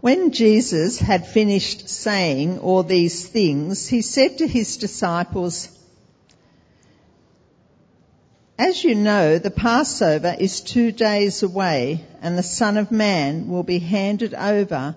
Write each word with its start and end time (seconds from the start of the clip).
When 0.00 0.30
Jesus 0.30 1.00
had 1.00 1.26
finished 1.26 1.88
saying 1.88 2.60
all 2.60 2.84
these 2.84 3.26
things, 3.26 3.88
he 3.88 4.00
said 4.00 4.38
to 4.38 4.46
his 4.46 4.76
disciples, 4.76 5.68
As 8.56 8.84
you 8.84 8.94
know, 8.94 9.38
the 9.38 9.50
Passover 9.50 10.36
is 10.38 10.60
two 10.60 10.92
days 10.92 11.42
away 11.42 12.04
and 12.22 12.38
the 12.38 12.44
Son 12.44 12.76
of 12.76 12.92
Man 12.92 13.48
will 13.48 13.64
be 13.64 13.80
handed 13.80 14.34
over 14.34 14.94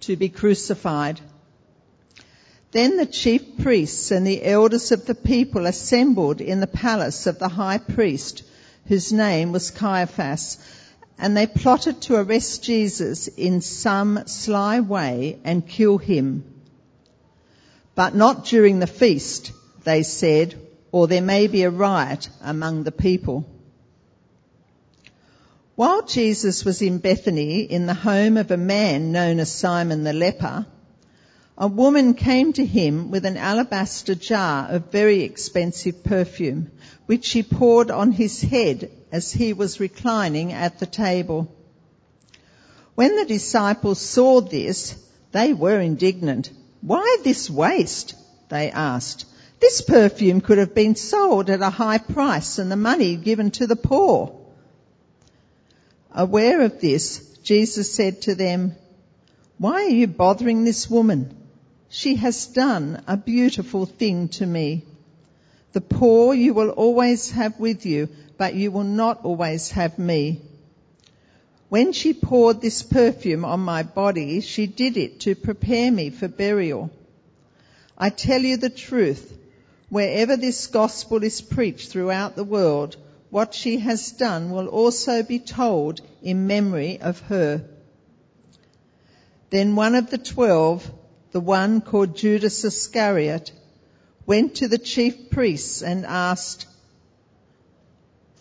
to 0.00 0.16
be 0.16 0.28
crucified. 0.28 1.20
Then 2.70 2.96
the 2.96 3.06
chief 3.06 3.58
priests 3.58 4.12
and 4.12 4.24
the 4.24 4.44
elders 4.44 4.92
of 4.92 5.04
the 5.04 5.16
people 5.16 5.66
assembled 5.66 6.40
in 6.40 6.60
the 6.60 6.68
palace 6.68 7.26
of 7.26 7.40
the 7.40 7.48
high 7.48 7.78
priest, 7.78 8.44
whose 8.86 9.12
name 9.12 9.50
was 9.50 9.72
Caiaphas, 9.72 10.58
and 11.18 11.36
they 11.36 11.46
plotted 11.46 12.02
to 12.02 12.16
arrest 12.16 12.62
Jesus 12.62 13.28
in 13.28 13.60
some 13.60 14.26
sly 14.26 14.80
way 14.80 15.38
and 15.44 15.66
kill 15.66 15.98
him. 15.98 16.44
But 17.94 18.14
not 18.14 18.46
during 18.46 18.80
the 18.80 18.86
feast, 18.86 19.52
they 19.84 20.02
said, 20.02 20.60
or 20.90 21.06
there 21.06 21.22
may 21.22 21.46
be 21.46 21.62
a 21.62 21.70
riot 21.70 22.28
among 22.40 22.82
the 22.82 22.92
people. 22.92 23.46
While 25.76 26.02
Jesus 26.02 26.64
was 26.64 26.82
in 26.82 26.98
Bethany 26.98 27.60
in 27.62 27.86
the 27.86 27.94
home 27.94 28.36
of 28.36 28.50
a 28.50 28.56
man 28.56 29.10
known 29.10 29.40
as 29.40 29.50
Simon 29.50 30.04
the 30.04 30.12
leper, 30.12 30.66
a 31.56 31.68
woman 31.68 32.14
came 32.14 32.52
to 32.52 32.64
him 32.64 33.10
with 33.10 33.24
an 33.24 33.36
alabaster 33.36 34.14
jar 34.14 34.68
of 34.68 34.90
very 34.90 35.22
expensive 35.22 36.02
perfume, 36.02 36.70
which 37.06 37.24
she 37.24 37.42
poured 37.42 37.90
on 37.90 38.10
his 38.10 38.40
head 38.40 38.90
as 39.14 39.30
he 39.30 39.52
was 39.52 39.78
reclining 39.78 40.52
at 40.52 40.80
the 40.80 40.86
table. 40.86 41.46
When 42.96 43.14
the 43.14 43.24
disciples 43.24 44.00
saw 44.00 44.40
this, 44.40 44.96
they 45.30 45.52
were 45.52 45.78
indignant. 45.78 46.50
Why 46.80 47.18
this 47.22 47.48
waste? 47.48 48.16
They 48.48 48.72
asked. 48.72 49.26
This 49.60 49.82
perfume 49.82 50.40
could 50.40 50.58
have 50.58 50.74
been 50.74 50.96
sold 50.96 51.48
at 51.48 51.62
a 51.62 51.70
high 51.70 51.98
price 51.98 52.58
and 52.58 52.72
the 52.72 52.76
money 52.90 53.14
given 53.14 53.52
to 53.52 53.68
the 53.68 53.76
poor. 53.76 54.34
Aware 56.10 56.62
of 56.62 56.80
this, 56.80 57.20
Jesus 57.44 57.94
said 57.94 58.22
to 58.22 58.34
them, 58.34 58.74
why 59.58 59.84
are 59.84 59.96
you 60.00 60.08
bothering 60.08 60.64
this 60.64 60.90
woman? 60.90 61.36
She 61.88 62.16
has 62.16 62.46
done 62.46 63.00
a 63.06 63.16
beautiful 63.16 63.86
thing 63.86 64.26
to 64.40 64.44
me. 64.44 64.84
The 65.74 65.80
poor 65.80 66.34
you 66.34 66.54
will 66.54 66.70
always 66.70 67.32
have 67.32 67.58
with 67.58 67.84
you, 67.84 68.08
but 68.38 68.54
you 68.54 68.70
will 68.70 68.84
not 68.84 69.24
always 69.24 69.72
have 69.72 69.98
me. 69.98 70.40
When 71.68 71.92
she 71.92 72.14
poured 72.14 72.60
this 72.60 72.84
perfume 72.84 73.44
on 73.44 73.58
my 73.58 73.82
body, 73.82 74.40
she 74.40 74.68
did 74.68 74.96
it 74.96 75.18
to 75.20 75.34
prepare 75.34 75.90
me 75.90 76.10
for 76.10 76.28
burial. 76.28 76.90
I 77.98 78.10
tell 78.10 78.40
you 78.40 78.56
the 78.56 78.70
truth, 78.70 79.36
wherever 79.88 80.36
this 80.36 80.68
gospel 80.68 81.24
is 81.24 81.40
preached 81.40 81.90
throughout 81.90 82.36
the 82.36 82.44
world, 82.44 82.96
what 83.30 83.52
she 83.52 83.78
has 83.78 84.12
done 84.12 84.52
will 84.52 84.68
also 84.68 85.24
be 85.24 85.40
told 85.40 86.00
in 86.22 86.46
memory 86.46 87.00
of 87.00 87.18
her. 87.22 87.64
Then 89.50 89.74
one 89.74 89.96
of 89.96 90.08
the 90.08 90.18
twelve, 90.18 90.88
the 91.32 91.40
one 91.40 91.80
called 91.80 92.16
Judas 92.16 92.64
Iscariot, 92.64 93.50
went 94.26 94.56
to 94.56 94.68
the 94.68 94.78
chief 94.78 95.30
priests 95.30 95.82
and 95.82 96.06
asked, 96.06 96.66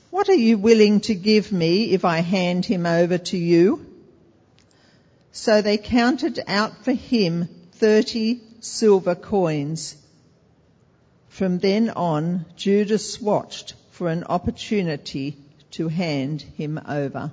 what 0.09 0.30
are 0.30 0.34
you 0.34 0.58
willing 0.58 1.02
to 1.02 1.16
give 1.16 1.52
me 1.52 1.92
if 1.92 2.06
I 2.06 2.20
hand 2.20 2.66
him 2.66 2.86
over 2.86 3.17
to 3.17 3.38
you? 3.38 3.86
So 5.31 5.61
they 5.61 5.78
counted 5.78 6.39
out 6.45 6.86
for 6.86 6.94
him 6.94 7.50
30 7.73 8.39
silver 8.59 9.16
coins. 9.16 9.95
From 11.30 11.58
then 11.58 11.89
on, 11.89 12.45
Judas 12.56 13.20
watched 13.20 13.73
for 13.89 14.08
an 14.08 14.23
opportunity 14.26 15.36
to 15.71 15.88
hand 15.88 16.44
him 16.44 16.80
over. 16.88 17.32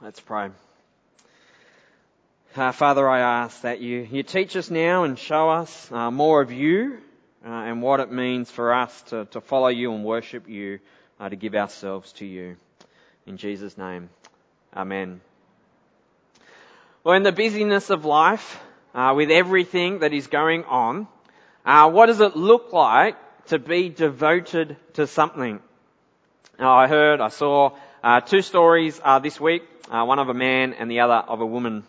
Let's 0.00 0.20
pray. 0.20 0.48
Uh, 2.56 2.72
Father, 2.72 3.06
I 3.06 3.20
ask 3.20 3.60
that 3.62 3.82
you, 3.82 4.08
you 4.10 4.22
teach 4.22 4.56
us 4.56 4.70
now 4.70 5.04
and 5.04 5.18
show 5.18 5.50
us 5.50 5.92
uh, 5.92 6.10
more 6.10 6.40
of 6.40 6.50
you 6.50 6.96
uh, 7.44 7.50
and 7.50 7.82
what 7.82 8.00
it 8.00 8.10
means 8.10 8.50
for 8.50 8.72
us 8.72 9.02
to, 9.08 9.26
to 9.26 9.42
follow 9.42 9.68
you 9.68 9.92
and 9.92 10.02
worship 10.02 10.48
you, 10.48 10.78
uh, 11.20 11.28
to 11.28 11.36
give 11.36 11.54
ourselves 11.54 12.12
to 12.12 12.24
you. 12.24 12.56
In 13.26 13.36
Jesus' 13.36 13.76
name, 13.76 14.08
Amen. 14.74 15.20
Well, 17.04 17.14
in 17.16 17.24
the 17.24 17.32
busyness 17.32 17.90
of 17.90 18.06
life, 18.06 18.58
uh, 18.94 19.12
with 19.14 19.30
everything 19.30 19.98
that 19.98 20.14
is 20.14 20.26
going 20.26 20.64
on, 20.64 21.08
uh, 21.66 21.90
what 21.90 22.06
does 22.06 22.22
it 22.22 22.36
look 22.36 22.72
like 22.72 23.16
to 23.48 23.58
be 23.58 23.90
devoted 23.90 24.78
to 24.94 25.06
something? 25.06 25.60
I 26.58 26.88
heard, 26.88 27.20
I 27.20 27.28
saw 27.28 27.76
two 28.24 28.40
stories 28.40 28.98
this 29.20 29.38
week, 29.38 29.62
one 29.90 30.18
of 30.18 30.30
a 30.30 30.34
man 30.34 30.72
and 30.72 30.90
the 30.90 31.00
other 31.00 31.16
of 31.16 31.42
a 31.42 31.46
woman. 31.46 31.84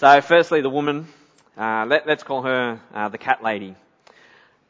So 0.00 0.18
firstly, 0.22 0.62
the 0.62 0.70
woman, 0.70 1.08
uh, 1.58 1.84
let, 1.86 2.08
us 2.08 2.22
call 2.22 2.40
her 2.40 2.80
uh, 2.94 3.10
the 3.10 3.18
cat 3.18 3.42
lady. 3.42 3.76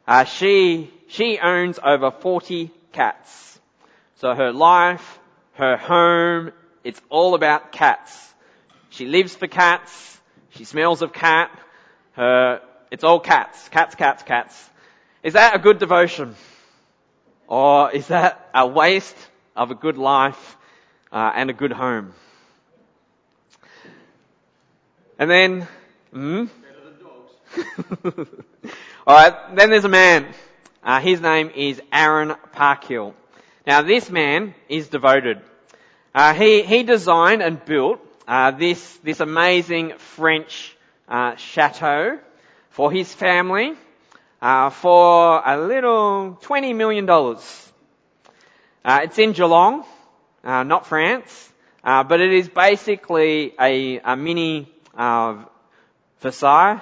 Uh, 0.04 0.24
she 0.24 0.90
she 1.06 1.38
owns 1.38 1.78
over 1.80 2.10
40 2.10 2.72
cats. 2.90 3.60
So 4.16 4.34
her 4.34 4.52
life, 4.52 5.20
her 5.52 5.76
home, 5.76 6.50
it's 6.82 7.00
all 7.10 7.36
about 7.36 7.70
cats. 7.70 8.34
She 8.88 9.06
lives 9.06 9.32
for 9.32 9.46
cats. 9.46 10.18
She 10.56 10.64
smells 10.64 11.00
of 11.00 11.12
cat. 11.12 11.56
Her 12.14 12.60
it's 12.90 13.04
all 13.04 13.20
cats, 13.20 13.68
cats, 13.68 13.94
cats, 13.94 14.24
cats. 14.24 14.70
Is 15.22 15.34
that 15.34 15.54
a 15.54 15.60
good 15.60 15.78
devotion, 15.78 16.34
or 17.46 17.92
is 17.92 18.08
that 18.08 18.50
a 18.52 18.66
waste 18.66 19.30
of 19.54 19.70
a 19.70 19.76
good 19.76 19.96
life 19.96 20.56
uh, 21.12 21.30
and 21.36 21.50
a 21.50 21.54
good 21.54 21.70
home? 21.70 22.14
And 25.20 25.30
then, 25.30 25.68
hmm? 26.14 26.46
Alright, 29.06 29.54
then 29.54 29.68
there's 29.68 29.84
a 29.84 29.88
man. 29.90 30.26
Uh, 30.82 30.98
his 31.00 31.20
name 31.20 31.50
is 31.54 31.78
Aaron 31.92 32.36
Parkhill. 32.52 33.12
Now 33.66 33.82
this 33.82 34.08
man 34.08 34.54
is 34.70 34.88
devoted. 34.88 35.42
Uh, 36.14 36.32
he, 36.32 36.62
he 36.62 36.84
designed 36.84 37.42
and 37.42 37.62
built 37.62 38.00
uh, 38.26 38.52
this, 38.52 38.96
this 39.04 39.20
amazing 39.20 39.92
French 39.98 40.74
uh, 41.06 41.36
chateau 41.36 42.18
for 42.70 42.90
his 42.90 43.12
family 43.12 43.74
uh, 44.40 44.70
for 44.70 45.42
a 45.44 45.60
little 45.60 46.38
$20 46.40 46.74
million. 46.74 47.06
Uh, 47.10 47.36
it's 49.02 49.18
in 49.18 49.32
Geelong, 49.32 49.84
not 50.42 50.86
France, 50.86 51.52
but 51.84 52.22
it 52.22 52.32
is 52.32 52.48
basically 52.48 53.52
a, 53.60 53.98
a 53.98 54.16
mini 54.16 54.72
uh, 54.96 55.44
Versailles. 56.20 56.74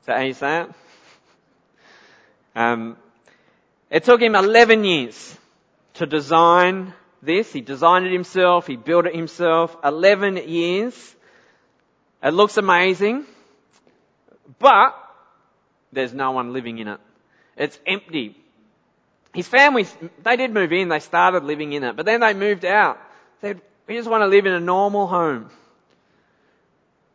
Is 0.00 0.06
that 0.06 0.16
how 0.18 0.22
you 0.24 0.34
say 0.34 0.62
it? 0.62 0.70
Um, 2.54 2.96
it 3.90 4.04
took 4.04 4.20
him 4.20 4.34
11 4.34 4.84
years 4.84 5.38
to 5.94 6.06
design 6.06 6.92
this. 7.22 7.52
He 7.52 7.60
designed 7.60 8.06
it 8.06 8.12
himself. 8.12 8.66
He 8.66 8.76
built 8.76 9.06
it 9.06 9.14
himself. 9.14 9.76
11 9.82 10.36
years. 10.48 11.14
It 12.22 12.32
looks 12.32 12.56
amazing, 12.56 13.26
but 14.58 14.94
there's 15.92 16.14
no 16.14 16.30
one 16.32 16.54
living 16.54 16.78
in 16.78 16.88
it. 16.88 17.00
It's 17.56 17.78
empty. 17.86 18.36
His 19.34 19.46
family, 19.46 19.86
they 20.22 20.36
did 20.36 20.54
move 20.54 20.72
in. 20.72 20.88
They 20.88 21.00
started 21.00 21.44
living 21.44 21.72
in 21.72 21.84
it, 21.84 21.96
but 21.96 22.06
then 22.06 22.20
they 22.20 22.32
moved 22.32 22.64
out. 22.64 22.98
They 23.40 23.48
said, 23.48 23.60
we 23.86 23.96
just 23.96 24.08
want 24.08 24.22
to 24.22 24.28
live 24.28 24.46
in 24.46 24.52
a 24.52 24.60
normal 24.60 25.06
home. 25.06 25.50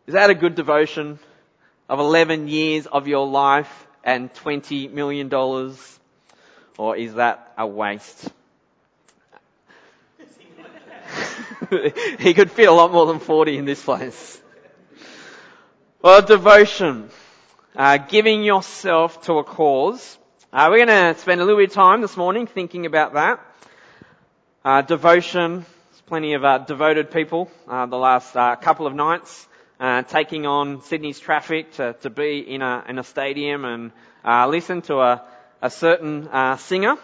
Is 0.10 0.14
that 0.14 0.32
a 0.32 0.34
good 0.34 0.56
devotion 0.56 1.20
of 1.88 2.00
11 2.00 2.48
years 2.48 2.88
of 2.88 3.08
your 3.08 3.28
life 3.28 3.88
and 4.04 4.34
$20 4.34 4.92
million? 4.92 5.32
Or 6.80 6.96
is 6.98 7.14
that 7.14 7.54
a 7.56 7.68
waste? 7.68 8.28
he 12.18 12.34
could 12.34 12.50
fit 12.50 12.68
a 12.68 12.72
lot 12.72 12.92
more 12.92 13.06
than 13.06 13.20
40 13.20 13.56
in 13.60 13.66
this 13.66 13.84
place. 13.84 14.42
Well, 16.02 16.24
devotion. 16.24 17.12
Uh, 17.76 17.98
giving 17.98 18.44
yourself 18.44 19.22
to 19.26 19.34
a 19.34 19.44
cause. 19.44 20.18
Uh, 20.52 20.70
we're 20.72 20.88
going 20.88 21.14
to 21.14 21.22
spend 21.22 21.40
a 21.40 21.46
little 21.46 21.60
bit 21.60 21.70
of 21.70 21.76
time 21.76 22.02
this 22.02 22.18
morning 22.18 22.48
thinking 22.48 22.88
about 22.88 23.14
that. 23.14 23.40
Uh, 24.66 24.82
devotion. 24.82 25.68
There's 25.92 26.02
plenty 26.08 26.34
of 26.34 26.44
uh, 26.44 26.58
devoted 26.58 27.12
people 27.12 27.52
uh, 27.68 27.86
the 27.86 27.98
last 27.98 28.36
uh, 28.36 28.56
couple 28.56 28.88
of 28.88 28.96
nights 28.96 29.46
uh, 29.80 30.04
taking 30.04 30.46
on 30.46 30.82
Sydney's 30.82 31.20
traffic 31.20 31.72
to, 31.74 31.94
to 32.02 32.10
be 32.10 32.40
in 32.40 32.62
a, 32.62 32.84
in 32.88 33.00
a 33.00 33.04
stadium 33.04 33.64
and 33.66 33.92
uh, 34.26 34.48
listen 34.48 34.82
to 34.84 35.00
a, 35.00 35.24
a 35.62 35.70
certain 35.70 36.28
uh, 36.28 36.58
singer. 36.58 36.98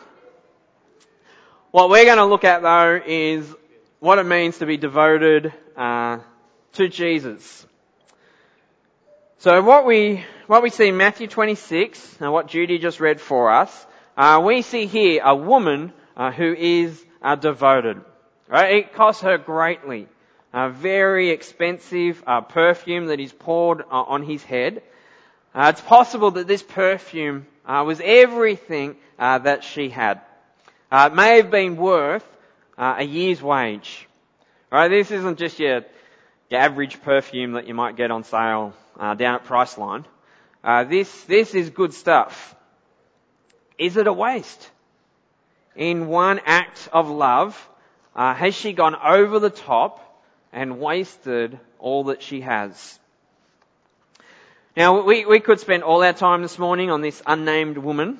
What 1.72 1.89
we're 1.89 2.06
going 2.06 2.18
to 2.18 2.25
look 2.25 2.44
at 2.44 2.62
though 2.62 3.01
is 3.06 3.54
what 4.00 4.19
it 4.19 4.25
means 4.25 4.57
to 4.60 4.66
be 4.66 4.77
devoted 4.77 5.54
uh, 5.75 6.19
to 6.74 6.88
Jesus. 6.89 7.66
So 9.39 9.62
what 9.62 9.86
we 9.86 10.25
what 10.48 10.63
we 10.63 10.69
see 10.69 10.88
in 10.89 10.98
Matthew 10.98 11.28
26 11.28 12.18
and 12.19 12.31
what 12.31 12.48
Judy 12.48 12.78
just 12.78 13.00
read 13.00 13.19
for 13.19 13.51
us, 13.51 13.86
uh, 14.16 14.42
we 14.44 14.62
see 14.62 14.86
here 14.86 15.21
a 15.24 15.36
woman 15.36 15.92
uh, 16.16 16.31
who 16.31 16.54
is 16.54 17.04
devoted. 17.39 18.01
Right? 18.48 18.75
It 18.75 18.94
costs 18.94 19.24
her 19.24 19.38
greatly. 19.38 20.07
A 20.57 20.69
very 20.69 21.31
expensive 21.31 22.24
uh, 22.25 22.40
perfume 22.40 23.07
that 23.07 23.19
is 23.19 23.34
poured 23.34 23.81
uh, 23.81 23.86
on 23.90 24.24
his 24.24 24.42
head. 24.42 24.81
Uh, 25.54 25.74
it's 25.74 25.81
possible 25.81 26.31
that 26.31 26.48
this 26.48 26.63
perfume 26.63 27.46
was 27.68 28.00
everything 28.02 28.96
that 29.18 29.66
she 29.66 29.90
had. 29.90 30.22
it 30.94 31.13
may 31.13 31.36
have 31.36 31.52
been 31.52 31.75
worth 31.75 32.25
a 32.78 33.04
year's 33.04 33.42
wage. 33.42 34.07
Right? 34.72 34.88
This 34.88 35.12
isn't 35.12 35.40
just 35.40 35.60
your, 35.60 35.84
your 36.50 36.62
average 36.62 37.02
perfume 37.02 37.52
that 37.54 37.68
you 37.68 37.74
might 37.74 37.98
get 37.98 38.10
on 38.10 38.24
sale 38.24 38.74
down 38.98 39.36
at 39.36 39.46
Priceline. 39.46 40.06
this 40.88 41.24
this 41.25 41.54
is 41.54 41.69
good 41.69 41.94
stuff. 41.94 42.56
Is 43.78 43.98
it 43.98 44.07
a 44.07 44.13
waste? 44.13 44.72
In 45.75 46.07
one 46.07 46.40
act 46.46 46.88
of 46.94 47.10
love, 47.10 47.69
uh, 48.16 48.34
has 48.34 48.56
she 48.56 48.72
gone 48.72 48.96
over 48.96 49.40
the 49.40 49.50
top 49.50 50.02
and 50.56 50.80
wasted 50.80 51.60
all 51.78 52.06
that 52.06 52.24
she 52.24 52.42
has? 52.42 52.98
Now, 54.75 55.04
we, 55.04 55.25
we 55.25 55.40
could 55.40 55.60
spend 55.60 55.84
all 55.84 56.02
our 56.02 56.13
time 56.13 56.42
this 56.42 56.57
morning 56.57 56.90
on 56.90 57.02
this 57.02 57.22
unnamed 57.28 57.78
woman, 57.78 58.19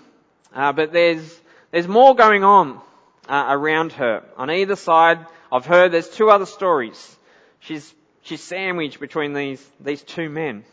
uh, 0.54 0.74
but 0.74 0.92
there's, 0.92 1.42
there's 1.72 1.88
more 1.88 2.14
going 2.14 2.44
on 2.44 2.80
uh, 3.28 3.48
around 3.50 3.94
her. 3.94 4.24
On 4.38 4.52
either 4.52 4.76
side 4.76 5.26
of 5.52 5.66
her, 5.66 5.90
there's 5.90 6.10
two 6.10 6.30
other 6.30 6.46
stories. 6.46 7.18
She's, 7.62 7.94
she's 8.22 8.44
sandwiched 8.44 9.00
between 9.00 9.34
these, 9.34 9.66
these 9.80 10.04
two 10.04 10.30
men, 10.30 10.66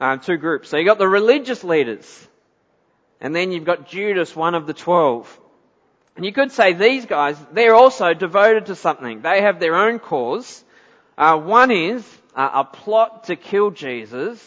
uh, 0.00 0.18
two 0.18 0.36
groups. 0.36 0.68
So 0.68 0.76
you've 0.76 0.86
got 0.86 0.98
the 0.98 1.08
religious 1.08 1.62
leaders, 1.64 2.28
and 3.20 3.34
then 3.34 3.52
you've 3.52 3.64
got 3.64 3.88
Judas, 3.88 4.34
one 4.34 4.54
of 4.54 4.66
the 4.66 4.74
twelve. 4.74 5.40
And 6.16 6.24
you 6.24 6.32
could 6.32 6.50
say 6.50 6.72
these 6.72 7.04
guys, 7.04 7.36
they're 7.52 7.74
also 7.74 8.14
devoted 8.14 8.66
to 8.66 8.74
something. 8.74 9.20
They 9.20 9.42
have 9.42 9.60
their 9.60 9.76
own 9.76 9.98
cause. 9.98 10.64
Uh, 11.18 11.38
one 11.38 11.70
is 11.70 12.02
uh, 12.34 12.50
a 12.54 12.64
plot 12.64 13.24
to 13.24 13.36
kill 13.36 13.70
Jesus, 13.70 14.42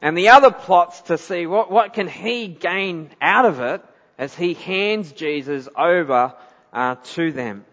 and 0.00 0.18
the 0.18 0.30
other 0.30 0.50
plot's 0.50 1.00
to 1.02 1.18
see 1.18 1.46
what, 1.46 1.70
what 1.70 1.92
can 1.92 2.08
he 2.08 2.48
gain 2.48 3.10
out 3.20 3.44
of 3.44 3.60
it 3.60 3.80
as 4.18 4.34
he 4.34 4.54
hands 4.54 5.12
Jesus 5.12 5.68
over 5.76 6.34
uh, 6.72 6.96
to 7.14 7.30
them. 7.30 7.64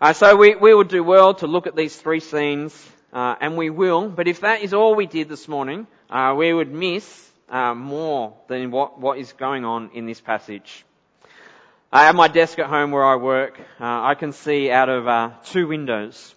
Uh, 0.00 0.12
so 0.12 0.34
we, 0.34 0.56
we 0.56 0.74
would 0.74 0.88
do 0.88 1.04
well 1.04 1.34
to 1.34 1.46
look 1.46 1.68
at 1.68 1.76
these 1.76 1.96
three 1.96 2.20
scenes, 2.20 2.74
uh, 3.12 3.36
and 3.40 3.56
we 3.56 3.70
will. 3.70 4.08
But 4.08 4.26
if 4.26 4.40
that 4.40 4.62
is 4.62 4.74
all 4.74 4.96
we 4.96 5.06
did 5.06 5.28
this 5.28 5.46
morning, 5.46 5.86
uh, 6.10 6.34
we 6.36 6.52
would 6.52 6.72
miss 6.72 7.30
more 7.52 8.34
than 8.48 8.72
what, 8.72 8.98
what 8.98 9.18
is 9.18 9.32
going 9.32 9.64
on 9.64 9.90
in 9.94 10.06
this 10.06 10.20
passage. 10.20 10.84
Uh, 11.94 12.06
at 12.08 12.16
my 12.16 12.26
desk 12.26 12.58
at 12.58 12.66
home 12.66 12.90
where 12.90 13.04
I 13.04 13.14
work, 13.14 13.56
uh, 13.80 13.84
I 13.84 14.16
can 14.16 14.32
see 14.32 14.68
out 14.68 14.88
of 14.88 15.06
uh, 15.06 15.30
two 15.44 15.68
windows. 15.68 16.34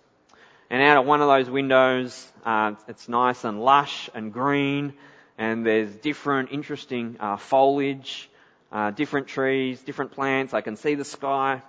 And 0.70 0.84
out 0.84 0.98
of 0.98 1.08
one 1.08 1.20
of 1.20 1.28
those 1.28 1.50
windows, 1.50 2.32
uh, 2.46 2.76
it's 2.88 3.10
nice 3.10 3.44
and 3.44 3.60
lush 3.60 4.08
and 4.14 4.32
green, 4.32 4.94
and 5.36 5.66
there's 5.66 5.90
different 5.96 6.52
interesting 6.52 7.18
uh, 7.20 7.38
foliage, 7.38 8.30
uh, 8.72 8.92
different 8.92 9.30
trees, 9.30 9.82
different 9.82 10.12
plants. 10.12 10.54
I 10.54 10.62
can 10.62 10.76
see 10.76 10.94
the 10.94 11.04
sky. 11.04 11.64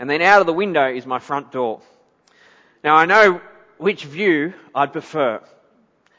And 0.00 0.10
then 0.10 0.20
out 0.20 0.40
of 0.40 0.48
the 0.48 0.52
window 0.52 0.92
is 0.92 1.06
my 1.06 1.20
front 1.20 1.52
door. 1.52 1.80
Now 2.82 2.96
I 2.96 3.04
know 3.04 3.40
which 3.76 4.04
view 4.04 4.52
I'd 4.74 4.92
prefer. 4.92 5.40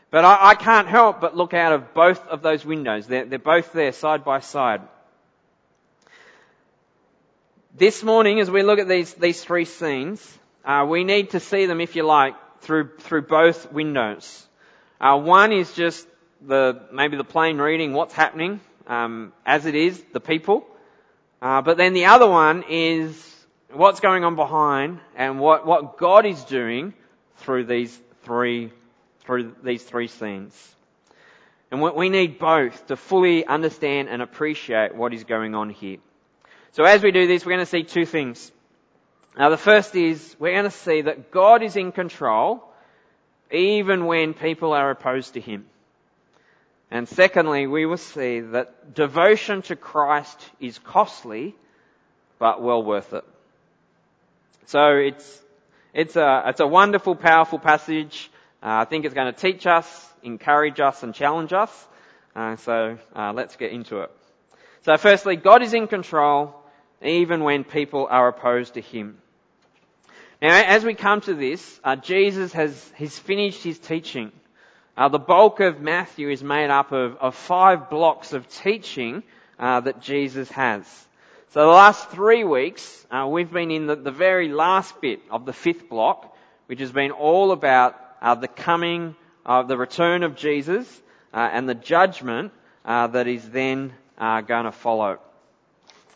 But 0.10 0.24
I, 0.24 0.52
I 0.52 0.56
can't 0.56 0.88
help 0.88 1.20
but 1.20 1.36
look 1.36 1.54
out 1.54 1.74
of 1.74 1.94
both 1.94 2.26
of 2.28 2.42
those 2.42 2.64
windows. 2.64 3.08
They're, 3.08 3.26
they're 3.26 3.40
both 3.40 3.74
there 3.74 3.92
side 3.92 4.24
by 4.24 4.40
side. 4.40 4.80
This 7.78 8.02
morning, 8.02 8.40
as 8.40 8.50
we 8.50 8.64
look 8.64 8.80
at 8.80 8.88
these, 8.88 9.14
these 9.14 9.44
three 9.44 9.66
scenes, 9.66 10.20
uh, 10.66 10.88
we 10.90 11.04
need 11.04 11.30
to 11.32 11.40
see 11.40 11.68
them, 11.68 11.80
if 11.80 11.96
you 11.96 12.02
like, 12.02 12.34
through, 12.62 12.98
through 12.98 13.22
both 13.22 13.72
windows. 13.72 14.48
Uh, 15.00 15.20
one 15.20 15.52
is 15.52 15.72
just 15.74 16.08
the, 16.42 16.82
maybe 16.92 17.16
the 17.16 17.24
plain 17.24 17.60
reading, 17.60 17.94
what's 17.94 18.14
happening, 18.16 18.60
um, 18.88 19.34
as 19.46 19.68
it 19.68 19.76
is, 19.76 20.04
the 20.14 20.20
people. 20.20 20.66
Uh, 21.44 21.62
but 21.62 21.78
then 21.78 21.94
the 21.94 22.06
other 22.06 22.28
one 22.28 22.64
is 22.68 23.46
what's 23.72 24.00
going 24.00 24.24
on 24.24 24.36
behind 24.36 25.00
and 25.16 25.40
what, 25.40 25.68
what 25.68 26.00
God 26.00 26.26
is 26.26 26.44
doing 26.46 26.96
through 27.38 27.66
these 27.66 27.96
three, 28.24 28.74
through 29.26 29.54
these 29.64 29.84
three 29.84 30.08
scenes. 30.08 30.76
And 31.70 31.84
we 31.84 32.10
need 32.10 32.40
both 32.40 32.88
to 32.88 32.98
fully 32.98 33.46
understand 33.46 34.10
and 34.10 34.24
appreciate 34.24 34.96
what 34.96 35.14
is 35.14 35.24
going 35.24 35.54
on 35.54 35.70
here. 35.70 36.00
So 36.72 36.84
as 36.84 37.02
we 37.02 37.12
do 37.12 37.28
this, 37.28 37.46
we're 37.46 37.54
going 37.54 37.66
to 37.66 37.66
see 37.66 37.84
two 37.84 38.06
things. 38.06 38.52
Now 39.38 39.50
the 39.50 39.58
first 39.58 39.96
is 39.96 40.36
we're 40.40 40.54
going 40.54 40.66
to 40.66 40.72
see 40.72 41.02
that 41.02 41.32
God 41.32 41.64
is 41.64 41.76
in 41.76 41.92
control 41.92 42.64
even 43.52 44.06
when 44.06 44.34
people 44.34 44.74
are 44.74 44.92
opposed 44.92 45.34
to 45.34 45.42
Him. 45.42 45.66
And 46.92 47.08
secondly, 47.08 47.68
we 47.68 47.86
will 47.86 47.98
see 47.98 48.40
that 48.40 48.94
devotion 48.94 49.62
to 49.64 49.76
Christ 49.76 50.40
is 50.60 50.80
costly, 50.80 51.56
but 52.40 52.62
well 52.62 52.84
worth 52.84 53.14
it. 53.14 53.24
So 54.66 54.96
it's, 54.98 55.42
it's 55.94 56.16
a, 56.16 56.44
it's 56.48 56.60
a 56.60 56.68
wonderful, 56.68 57.16
powerful 57.16 57.60
passage. 57.60 58.32
Uh, 58.62 58.82
I 58.82 58.86
think 58.86 59.06
it's 59.06 59.14
going 59.14 59.32
to 59.32 59.40
teach 59.40 59.68
us, 59.68 60.08
encourage 60.24 60.80
us, 60.80 61.04
and 61.04 61.14
challenge 61.14 61.54
us. 61.54 61.88
Uh, 62.36 62.56
so 62.58 62.98
uh, 63.16 63.34
let's 63.34 63.56
get 63.56 63.72
into 63.72 64.02
it. 64.02 64.12
So 64.84 64.96
firstly, 64.98 65.36
God 65.36 65.62
is 65.62 65.74
in 65.74 65.88
control 65.88 66.56
even 67.02 67.44
when 67.44 67.64
people 67.64 68.08
are 68.10 68.28
opposed 68.28 68.76
to 68.76 68.82
him. 68.82 69.18
Now, 70.42 70.56
as 70.56 70.86
we 70.86 70.94
come 70.94 71.20
to 71.22 71.34
this, 71.34 71.80
uh, 71.84 71.98
Jesus 71.98 72.54
has 72.54 72.92
he's 72.96 73.18
finished 73.20 73.62
his 73.64 73.78
teaching. 73.78 74.32
Uh, 74.96 75.10
the 75.10 75.20
bulk 75.20 75.60
of 75.60 75.82
Matthew 75.82 76.30
is 76.30 76.44
made 76.44 76.70
up 76.70 76.92
of, 76.92 77.18
of 77.18 77.36
five 77.36 77.90
blocks 77.90 78.32
of 78.32 78.48
teaching 78.48 79.24
uh, 79.58 79.82
that 79.82 80.02
Jesus 80.02 80.50
has. 80.52 80.86
So 81.50 81.62
the 81.62 81.68
last 81.68 82.10
three 82.10 82.44
weeks, 82.44 83.06
uh, 83.12 83.28
we've 83.30 83.52
been 83.52 83.72
in 83.72 83.88
the, 83.88 83.96
the, 83.96 84.12
very 84.12 84.50
last 84.50 85.02
bit 85.02 85.20
of 85.30 85.46
the 85.46 85.54
fifth 85.54 85.90
block, 85.90 86.38
which 86.68 86.80
has 86.80 86.92
been 86.92 87.12
all 87.12 87.52
about 87.52 88.00
uh, 88.22 88.36
the 88.36 88.48
coming, 88.48 89.16
of 89.46 89.68
the 89.68 89.78
return 89.78 90.24
of 90.24 90.36
Jesus, 90.36 90.88
uh, 91.34 91.50
and 91.52 91.68
the 91.68 91.76
judgment 91.76 92.54
that 92.86 93.28
is 93.28 93.50
then 93.50 93.94
going 94.20 94.66
to 94.66 94.72
follow. 94.72 95.20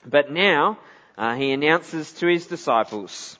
But 0.05 0.31
now 0.31 0.77
uh, 1.17 1.35
he 1.35 1.51
announces 1.51 2.11
to 2.13 2.27
his 2.27 2.47
disciples, 2.47 3.37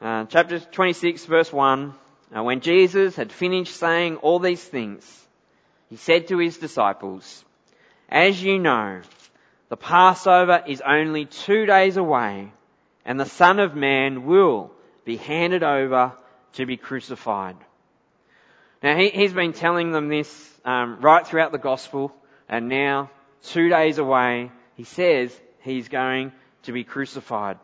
uh, 0.00 0.26
chapter 0.26 0.58
26, 0.58 1.24
verse 1.26 1.52
1, 1.52 1.94
uh, 2.36 2.42
when 2.42 2.60
Jesus 2.60 3.16
had 3.16 3.32
finished 3.32 3.76
saying 3.76 4.16
all 4.16 4.38
these 4.38 4.62
things, 4.62 5.04
he 5.88 5.96
said 5.96 6.28
to 6.28 6.38
his 6.38 6.58
disciples, 6.58 7.44
As 8.08 8.42
you 8.42 8.58
know, 8.58 9.02
the 9.68 9.76
Passover 9.76 10.62
is 10.66 10.82
only 10.84 11.26
two 11.26 11.66
days 11.66 11.96
away, 11.96 12.52
and 13.04 13.20
the 13.20 13.26
Son 13.26 13.60
of 13.60 13.76
Man 13.76 14.26
will 14.26 14.72
be 15.04 15.16
handed 15.16 15.62
over 15.62 16.12
to 16.54 16.66
be 16.66 16.76
crucified. 16.76 17.56
Now 18.82 18.96
he, 18.96 19.08
has 19.10 19.32
been 19.32 19.52
telling 19.52 19.92
them 19.92 20.08
this 20.08 20.60
um, 20.64 21.00
right 21.00 21.26
throughout 21.26 21.52
the 21.52 21.58
gospel, 21.58 22.14
and 22.48 22.68
now 22.68 23.10
two 23.42 23.68
days 23.68 23.98
away 23.98 24.50
he 24.76 24.84
says 24.84 25.34
he's 25.60 25.88
going 25.88 26.32
to 26.64 26.72
be 26.72 26.84
crucified. 26.84 27.58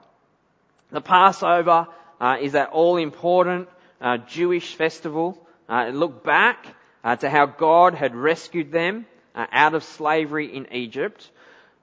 The 0.91 1.01
Passover 1.01 1.89
uh, 2.21 2.37
is 2.41 2.53
that 2.53 2.71
all 2.71 2.97
important 2.97 3.69
uh, 4.01 4.19
Jewish 4.19 4.75
festival. 4.75 5.39
Uh, 5.69 5.87
it 5.89 5.95
looked 5.95 6.25
back 6.25 6.67
uh, 7.05 7.17
to 7.17 7.31
how 7.31 7.47
God 7.47 7.95
had 7.95 8.15
rescued 8.15 8.73
them 8.73 9.07
uh, 9.35 9.47
out 9.53 9.75
of 9.75 9.85
slavery 9.85 10.55
in 10.55 10.73
Egypt, 10.73 11.31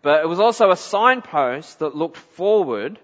but 0.01 0.21
it 0.23 0.27
was 0.27 0.39
also 0.39 0.71
a 0.71 0.77
signpost 0.77 1.79
that 1.79 1.95
looked 1.95 2.17
forward 2.17 2.99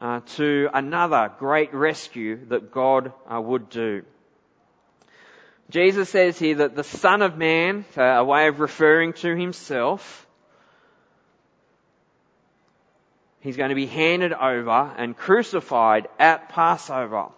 uh, 0.00 0.20
to 0.36 0.68
another 0.72 1.32
great 1.38 1.74
rescue 1.74 2.46
that 2.46 2.70
God 2.70 3.12
would 3.30 3.68
do. 3.68 4.04
Jesus 5.70 6.08
says 6.08 6.38
here 6.38 6.56
that 6.56 6.74
the 6.74 6.84
Son 6.84 7.20
of 7.22 7.36
Man, 7.36 7.84
a 7.96 8.24
way 8.24 8.48
of 8.48 8.60
referring 8.60 9.12
to 9.14 9.36
himself, 9.36 10.26
He's 13.40 13.56
going 13.56 13.68
to 13.68 13.74
be 13.74 13.86
handed 13.86 14.32
over 14.32 14.92
and 14.96 15.16
crucified 15.16 16.08
at 16.18 16.48
Passover. 16.48 17.28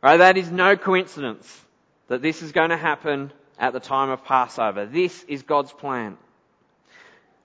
Right? 0.00 0.16
That 0.16 0.36
is 0.36 0.50
no 0.50 0.76
coincidence 0.76 1.60
that 2.08 2.22
this 2.22 2.42
is 2.42 2.52
going 2.52 2.70
to 2.70 2.76
happen 2.76 3.32
at 3.58 3.72
the 3.72 3.80
time 3.80 4.10
of 4.10 4.24
Passover. 4.24 4.86
This 4.86 5.24
is 5.24 5.42
God's 5.42 5.72
plan. 5.72 6.16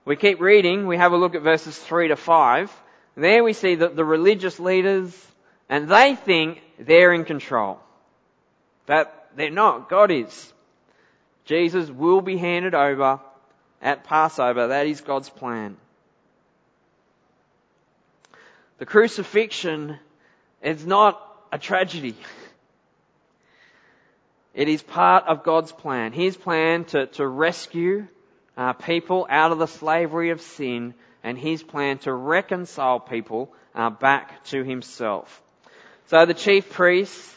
We 0.06 0.16
keep 0.16 0.40
reading. 0.40 0.88
We 0.88 0.98
have 0.98 1.12
a 1.12 1.18
look 1.18 1.36
at 1.36 1.42
verses 1.42 1.78
3 1.78 2.10
to 2.10 2.16
5. 2.16 2.72
There 3.16 3.44
we 3.44 3.54
see 3.54 3.76
that 3.76 3.96
the 3.96 4.06
religious 4.06 4.60
leaders, 4.60 5.14
and 5.68 5.90
they 5.90 6.16
think 6.16 6.62
they're 6.80 7.14
in 7.14 7.26
control. 7.26 7.80
But 8.86 9.17
they're 9.38 9.52
not. 9.52 9.88
God 9.88 10.12
is. 10.12 10.54
Jesus 11.46 11.90
will 11.90 12.22
be 12.22 12.38
handed 12.38 12.74
over 12.74 13.22
at 13.82 14.04
Passover. 14.04 14.68
That 14.68 14.88
is 14.88 15.02
God's 15.02 15.30
plan. 15.30 15.78
The 18.80 18.86
crucifixion 18.86 19.98
is 20.62 20.86
not 20.86 21.22
a 21.52 21.58
tragedy. 21.58 22.16
It 24.54 24.70
is 24.70 24.82
part 24.82 25.26
of 25.28 25.44
God's 25.44 25.72
plan. 25.72 26.14
His 26.14 26.36
plan 26.36 26.86
to, 26.86 27.06
to 27.06 27.28
rescue 27.28 28.08
uh, 28.58 28.74
people 28.74 29.28
out 29.30 29.52
of 29.52 29.60
the 29.60 29.68
slavery 29.68 30.32
of 30.32 30.42
sin 30.42 30.96
and 31.24 31.38
His 31.38 31.62
plan 31.62 32.00
to 32.00 32.12
reconcile 32.12 33.00
people 33.00 33.54
uh, 33.76 33.92
back 33.92 34.44
to 34.46 34.64
Himself. 34.64 35.44
So 36.08 36.26
the 36.26 36.34
chief 36.34 36.72
priests, 36.72 37.36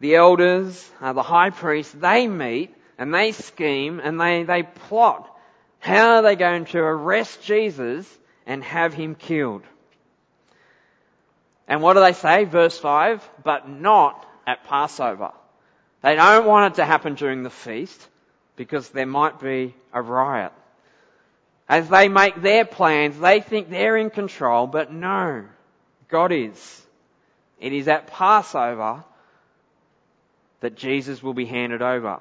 the 0.00 0.16
elders, 0.16 0.90
uh, 1.00 1.12
the 1.12 1.22
high 1.22 1.50
priest, 1.50 2.00
they 2.00 2.26
meet 2.26 2.74
and 2.98 3.14
they 3.14 3.32
scheme 3.32 4.00
and 4.02 4.20
they, 4.20 4.44
they 4.44 4.62
plot 4.62 5.34
how 5.80 6.16
are 6.16 6.22
they 6.22 6.36
going 6.36 6.64
to 6.66 6.78
arrest 6.78 7.42
Jesus 7.42 8.06
and 8.46 8.62
have 8.64 8.94
him 8.94 9.14
killed. 9.14 9.62
And 11.66 11.82
what 11.82 11.94
do 11.94 12.00
they 12.00 12.14
say? 12.14 12.44
Verse 12.44 12.78
5, 12.78 13.28
but 13.44 13.68
not 13.68 14.26
at 14.46 14.64
Passover. 14.64 15.32
They 16.02 16.14
don't 16.14 16.46
want 16.46 16.72
it 16.72 16.76
to 16.76 16.84
happen 16.84 17.14
during 17.14 17.42
the 17.42 17.50
feast 17.50 18.08
because 18.56 18.88
there 18.90 19.06
might 19.06 19.40
be 19.40 19.74
a 19.92 20.00
riot. 20.00 20.52
As 21.68 21.88
they 21.88 22.08
make 22.08 22.40
their 22.40 22.64
plans, 22.64 23.18
they 23.18 23.40
think 23.40 23.68
they're 23.68 23.96
in 23.96 24.10
control, 24.10 24.66
but 24.66 24.90
no, 24.92 25.44
God 26.08 26.32
is. 26.32 26.86
It 27.60 27.72
is 27.72 27.88
at 27.88 28.06
Passover 28.06 29.04
that 30.60 30.76
Jesus 30.76 31.22
will 31.22 31.34
be 31.34 31.46
handed 31.46 31.82
over. 31.82 32.20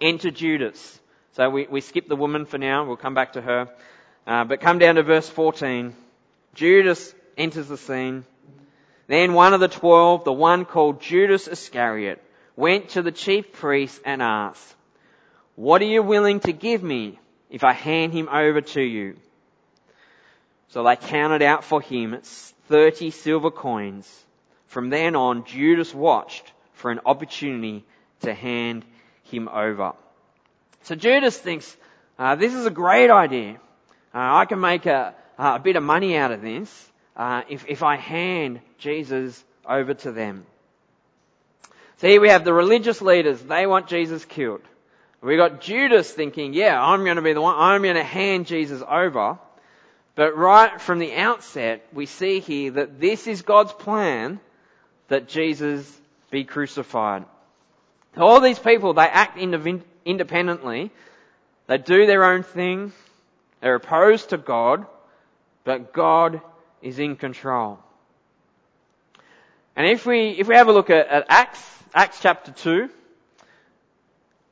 Enter 0.00 0.30
Judas. 0.30 1.00
So 1.32 1.48
we, 1.50 1.66
we 1.66 1.80
skip 1.80 2.08
the 2.08 2.16
woman 2.16 2.46
for 2.46 2.58
now, 2.58 2.84
we'll 2.84 2.96
come 2.96 3.14
back 3.14 3.34
to 3.34 3.42
her. 3.42 3.68
Uh, 4.26 4.44
but 4.44 4.60
come 4.60 4.78
down 4.78 4.96
to 4.96 5.02
verse 5.02 5.28
14. 5.28 5.94
Judas 6.54 7.14
enters 7.36 7.68
the 7.68 7.76
scene. 7.76 8.24
Then 9.06 9.34
one 9.34 9.54
of 9.54 9.60
the 9.60 9.68
twelve, 9.68 10.24
the 10.24 10.32
one 10.32 10.64
called 10.64 11.00
Judas 11.00 11.46
Iscariot, 11.46 12.20
went 12.56 12.90
to 12.90 13.02
the 13.02 13.12
chief 13.12 13.52
priests 13.52 14.00
and 14.04 14.20
asked, 14.20 14.74
What 15.54 15.80
are 15.80 15.86
you 15.86 16.02
willing 16.02 16.40
to 16.40 16.52
give 16.52 16.82
me 16.82 17.20
if 17.50 17.62
I 17.62 17.72
hand 17.72 18.12
him 18.12 18.28
over 18.28 18.62
to 18.62 18.82
you? 18.82 19.16
So 20.68 20.82
they 20.82 20.96
counted 20.96 21.42
out 21.42 21.62
for 21.62 21.80
him 21.80 22.18
30 22.68 23.10
silver 23.10 23.50
coins. 23.50 24.24
From 24.66 24.90
then 24.90 25.14
on, 25.14 25.44
Judas 25.44 25.94
watched 25.94 26.52
for 26.86 26.92
an 26.92 27.00
opportunity 27.04 27.84
to 28.20 28.32
hand 28.32 28.84
him 29.24 29.48
over. 29.48 29.94
So 30.84 30.94
Judas 30.94 31.36
thinks, 31.36 31.76
uh, 32.16 32.36
this 32.36 32.54
is 32.54 32.64
a 32.64 32.70
great 32.70 33.10
idea. 33.10 33.54
Uh, 34.14 34.36
I 34.36 34.44
can 34.44 34.60
make 34.60 34.86
a, 34.86 35.12
a, 35.36 35.58
bit 35.58 35.74
of 35.74 35.82
money 35.82 36.16
out 36.16 36.30
of 36.30 36.42
this 36.42 36.70
uh, 37.16 37.42
if, 37.48 37.64
if 37.66 37.82
I 37.82 37.96
hand 37.96 38.60
Jesus 38.78 39.44
over 39.68 39.94
to 39.94 40.12
them. 40.12 40.46
So 41.96 42.06
here 42.06 42.20
we 42.20 42.28
have 42.28 42.44
the 42.44 42.52
religious 42.52 43.02
leaders. 43.02 43.42
They 43.42 43.66
want 43.66 43.88
Jesus 43.88 44.24
killed. 44.24 44.62
We 45.20 45.36
got 45.36 45.62
Judas 45.62 46.08
thinking, 46.08 46.54
yeah, 46.54 46.80
I'm 46.80 47.02
going 47.02 47.16
to 47.16 47.22
be 47.22 47.32
the 47.32 47.42
one, 47.42 47.56
I'm 47.58 47.82
going 47.82 47.96
to 47.96 48.04
hand 48.04 48.46
Jesus 48.46 48.80
over. 48.88 49.40
But 50.14 50.36
right 50.36 50.80
from 50.80 51.00
the 51.00 51.16
outset, 51.16 51.84
we 51.92 52.06
see 52.06 52.38
here 52.38 52.70
that 52.70 53.00
this 53.00 53.26
is 53.26 53.42
God's 53.42 53.72
plan 53.72 54.38
that 55.08 55.26
Jesus 55.26 55.92
be 56.36 56.44
crucified. 56.44 57.24
All 58.14 58.42
these 58.42 58.58
people, 58.58 58.92
they 58.92 59.08
act 59.08 59.38
independently. 59.38 60.90
They 61.66 61.78
do 61.78 62.04
their 62.04 62.24
own 62.24 62.42
thing. 62.42 62.92
They're 63.62 63.76
opposed 63.76 64.30
to 64.30 64.36
God, 64.36 64.84
but 65.64 65.94
God 65.94 66.42
is 66.82 66.98
in 66.98 67.16
control. 67.16 67.78
And 69.76 69.86
if 69.86 70.04
we, 70.04 70.32
if 70.32 70.46
we 70.46 70.56
have 70.56 70.68
a 70.68 70.72
look 70.72 70.90
at, 70.90 71.08
at 71.08 71.24
Acts, 71.30 71.64
Acts 71.94 72.18
chapter 72.20 72.52
2, 72.52 72.90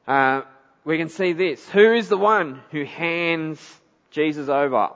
uh, 0.08 0.40
we 0.86 0.96
can 0.96 1.10
see 1.10 1.34
this. 1.34 1.68
Who 1.68 1.92
is 1.92 2.08
the 2.08 2.16
one 2.16 2.62
who 2.70 2.84
hands 2.86 3.60
Jesus 4.10 4.48
over? 4.48 4.88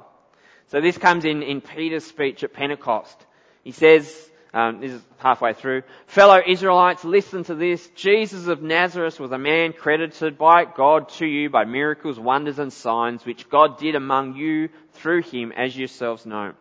So 0.69 0.81
this 0.81 0.97
comes 0.97 1.27
in, 1.27 1.43
in 1.43 1.61
Peter's 1.61 2.05
speech 2.05 2.45
at 2.45 2.55
Pentecost. 2.55 3.27
He 3.63 3.73
says, 3.73 4.07
um, 4.55 4.81
this 4.81 4.93
is 4.93 5.03
halfway 5.19 5.53
through. 5.53 5.83
Fellow 6.07 6.41
Israelites, 6.47 7.05
listen 7.05 7.45
to 7.45 7.55
this. 7.55 7.87
Jesus 7.95 8.47
of 8.47 8.63
Nazareth 8.63 9.21
was 9.21 9.31
a 9.31 9.39
man 9.39 9.75
credited 9.75 10.39
by 10.39 10.65
God 10.65 11.11
to 11.11 11.27
you 11.27 11.51
by 11.51 11.65
miracles, 11.65 12.19
wonders 12.19 12.59
and 12.59 12.73
signs 12.73 13.27
which 13.27 13.51
God 13.51 13.79
did 13.79 13.95
among 13.95 14.37
you 14.37 14.71
through 14.95 15.23
him 15.23 15.53
as 15.53 15.77
yourselves 15.77 16.25
know. 16.25 16.55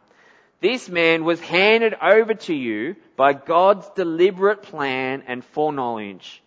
This 0.60 0.89
man 0.89 1.24
was 1.24 1.39
handed 1.39 1.94
over 2.01 2.34
to 2.34 2.53
you 2.53 2.96
by 3.15 3.34
God's 3.34 3.88
deliberate 3.96 4.63
plan 4.63 5.24
and 5.27 5.46
foreknowledge. 5.46 6.41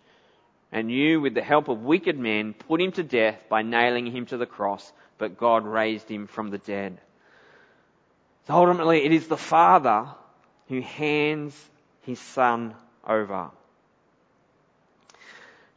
And 0.71 0.91
you, 0.91 1.21
with 1.21 1.33
the 1.33 1.41
help 1.41 1.69
of 1.69 1.81
wicked 1.81 2.17
men, 2.17 2.53
put 2.53 2.81
him 2.81 2.91
to 2.93 3.03
death 3.03 3.37
by 3.49 3.61
nailing 3.61 4.05
him 4.05 4.25
to 4.27 4.37
the 4.37 4.45
cross, 4.45 4.91
but 5.17 5.37
God 5.37 5.65
raised 5.65 6.09
him 6.09 6.27
from 6.27 6.49
the 6.49 6.57
dead. 6.57 6.99
So 8.47 8.53
ultimately, 8.53 9.03
it 9.05 9.11
is 9.11 9.27
the 9.27 9.37
Father 9.37 10.07
who 10.71 10.79
hands 10.79 11.53
his 12.03 12.17
son 12.17 12.73
over. 13.05 13.49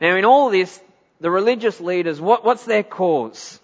Now 0.00 0.14
in 0.14 0.24
all 0.24 0.50
this, 0.50 0.80
the 1.20 1.32
religious 1.32 1.80
leaders, 1.80 2.20
what, 2.20 2.44
what's 2.44 2.64
their 2.64 2.84
cause? 2.84 3.58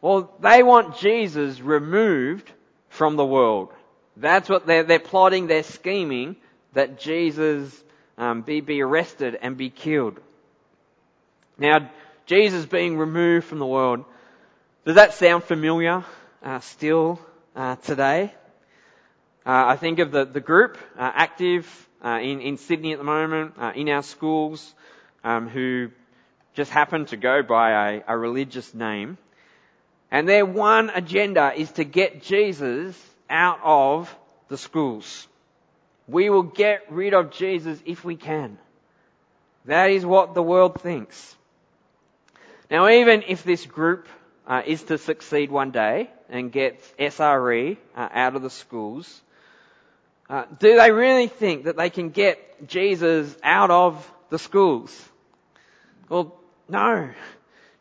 Well, 0.00 0.32
they 0.40 0.62
want 0.62 0.96
Jesus 0.96 1.60
removed 1.60 2.50
from 2.88 3.16
the 3.16 3.26
world. 3.26 3.68
That's 4.16 4.48
what 4.48 4.66
they're, 4.66 4.84
they're 4.84 4.98
plotting, 4.98 5.48
they're 5.48 5.62
scheming 5.62 6.36
that 6.72 6.98
Jesus 6.98 7.84
um, 8.16 8.40
be, 8.40 8.62
be 8.62 8.80
arrested 8.80 9.38
and 9.42 9.58
be 9.58 9.68
killed. 9.68 10.18
Now, 11.58 11.90
Jesus 12.24 12.64
being 12.64 12.96
removed 12.96 13.44
from 13.46 13.58
the 13.58 13.66
world, 13.66 14.06
does 14.86 14.94
that 14.94 15.12
sound 15.12 15.44
familiar 15.44 16.06
uh, 16.42 16.60
still 16.60 17.20
uh, 17.54 17.76
today? 17.76 18.32
Uh, 19.48 19.64
I 19.68 19.76
think 19.76 19.98
of 19.98 20.12
the, 20.12 20.26
the 20.26 20.42
group 20.42 20.76
uh, 20.98 21.10
active 21.14 21.88
uh, 22.04 22.18
in, 22.20 22.42
in 22.42 22.58
Sydney 22.58 22.92
at 22.92 22.98
the 22.98 23.04
moment, 23.04 23.54
in 23.76 23.88
our 23.88 24.02
schools, 24.02 24.74
um, 25.24 25.48
who 25.48 25.88
just 26.52 26.70
happen 26.70 27.06
to 27.06 27.16
go 27.16 27.42
by 27.42 27.92
a, 27.92 28.02
a 28.08 28.18
religious 28.18 28.74
name. 28.74 29.16
And 30.10 30.28
their 30.28 30.44
one 30.44 30.90
agenda 30.90 31.54
is 31.56 31.72
to 31.72 31.84
get 31.84 32.22
Jesus 32.22 32.94
out 33.30 33.60
of 33.64 34.14
the 34.48 34.58
schools. 34.58 35.26
We 36.06 36.28
will 36.28 36.42
get 36.42 36.84
rid 36.90 37.14
of 37.14 37.30
Jesus 37.30 37.80
if 37.86 38.04
we 38.04 38.16
can. 38.16 38.58
That 39.64 39.90
is 39.90 40.04
what 40.04 40.34
the 40.34 40.42
world 40.42 40.78
thinks. 40.82 41.36
Now 42.70 42.86
even 42.86 43.24
if 43.26 43.44
this 43.44 43.64
group 43.64 44.08
uh, 44.46 44.60
is 44.66 44.82
to 44.84 44.98
succeed 44.98 45.50
one 45.50 45.70
day 45.70 46.10
and 46.28 46.52
get 46.52 46.82
SRE 46.98 47.78
uh, 47.96 48.08
out 48.12 48.36
of 48.36 48.42
the 48.42 48.50
schools, 48.50 49.22
uh, 50.28 50.44
do 50.58 50.76
they 50.76 50.90
really 50.90 51.28
think 51.28 51.64
that 51.64 51.76
they 51.76 51.90
can 51.90 52.10
get 52.10 52.68
Jesus 52.68 53.34
out 53.42 53.70
of 53.70 54.10
the 54.30 54.38
schools? 54.38 55.08
Well, 56.08 56.34
no. 56.68 57.10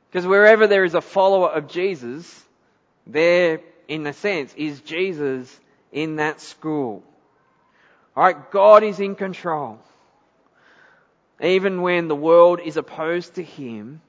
Because 0.09 0.25
wherever 0.25 0.67
there 0.67 0.85
is 0.85 0.95
a 0.95 1.01
follower 1.01 1.49
of 1.49 1.67
Jesus, 1.67 2.45
there, 3.05 3.61
in 3.87 4.07
a 4.07 4.13
sense, 4.13 4.53
is 4.55 4.79
Jesus 4.81 5.59
in 5.91 6.17
that 6.17 6.39
school. 6.39 7.03
Alright, 8.15 8.51
God 8.51 8.83
is 8.83 8.99
in 8.99 9.15
control. 9.15 9.79
Even 11.41 11.81
when 11.81 12.07
the 12.07 12.15
world 12.15 12.59
is 12.63 12.77
opposed 12.77 13.35
to 13.35 13.43
Him, 13.43 14.01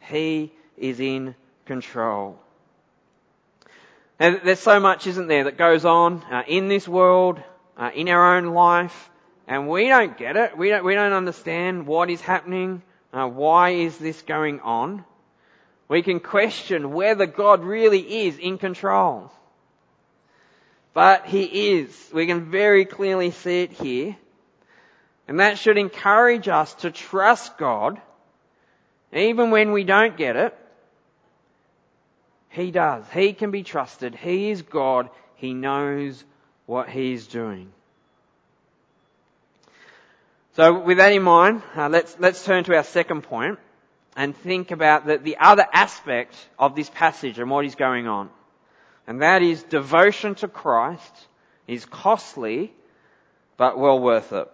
He 0.00 0.52
is 0.76 1.00
in 1.00 1.34
control. 1.66 2.38
And 4.18 4.40
there's 4.44 4.60
so 4.60 4.80
much, 4.80 5.06
isn't 5.06 5.26
there, 5.26 5.44
that 5.44 5.58
goes 5.58 5.84
on 5.84 6.22
uh, 6.30 6.44
in 6.46 6.68
this 6.68 6.86
world, 6.86 7.42
uh, 7.76 7.90
in 7.94 8.08
our 8.08 8.36
own 8.36 8.46
life, 8.46 9.10
and 9.46 9.68
we 9.68 9.88
don't 9.88 10.16
get 10.16 10.36
it. 10.36 10.56
We 10.56 10.68
don't, 10.68 10.84
we 10.84 10.94
don't 10.94 11.12
understand 11.12 11.86
what 11.86 12.10
is 12.10 12.20
happening. 12.20 12.82
Uh, 13.12 13.26
why 13.26 13.70
is 13.70 13.98
this 13.98 14.20
going 14.22 14.60
on? 14.60 15.04
We 15.88 16.02
can 16.02 16.20
question 16.20 16.92
whether 16.92 17.26
God 17.26 17.62
really 17.62 18.24
is 18.24 18.38
in 18.38 18.58
control. 18.58 19.30
But 20.94 21.26
He 21.26 21.72
is. 21.72 22.10
We 22.12 22.26
can 22.26 22.50
very 22.50 22.84
clearly 22.84 23.30
see 23.30 23.62
it 23.62 23.72
here. 23.72 24.16
And 25.28 25.40
that 25.40 25.58
should 25.58 25.78
encourage 25.78 26.48
us 26.48 26.74
to 26.76 26.90
trust 26.90 27.56
God, 27.58 28.00
even 29.12 29.50
when 29.50 29.72
we 29.72 29.84
don't 29.84 30.16
get 30.16 30.36
it. 30.36 30.58
He 32.50 32.70
does. 32.70 33.04
He 33.12 33.32
can 33.32 33.50
be 33.50 33.62
trusted. 33.62 34.14
He 34.14 34.50
is 34.50 34.62
God. 34.62 35.08
He 35.36 35.54
knows 35.54 36.22
what 36.66 36.88
He's 36.88 37.26
doing. 37.26 37.72
So 40.54 40.80
with 40.80 40.98
that 40.98 41.12
in 41.12 41.22
mind, 41.22 41.62
uh, 41.74 41.88
let's, 41.88 42.14
let's 42.18 42.44
turn 42.44 42.64
to 42.64 42.76
our 42.76 42.84
second 42.84 43.22
point 43.22 43.58
and 44.16 44.36
think 44.36 44.70
about 44.70 45.06
the, 45.06 45.16
the 45.16 45.38
other 45.38 45.66
aspect 45.72 46.34
of 46.58 46.76
this 46.76 46.90
passage 46.90 47.38
and 47.38 47.50
what 47.50 47.64
is 47.64 47.74
going 47.74 48.06
on. 48.06 48.28
And 49.06 49.22
that 49.22 49.42
is 49.42 49.62
devotion 49.62 50.34
to 50.36 50.48
Christ 50.48 51.26
is 51.66 51.84
costly, 51.86 52.72
but 53.56 53.78
well 53.78 53.98
worth 53.98 54.32
it. 54.32 54.48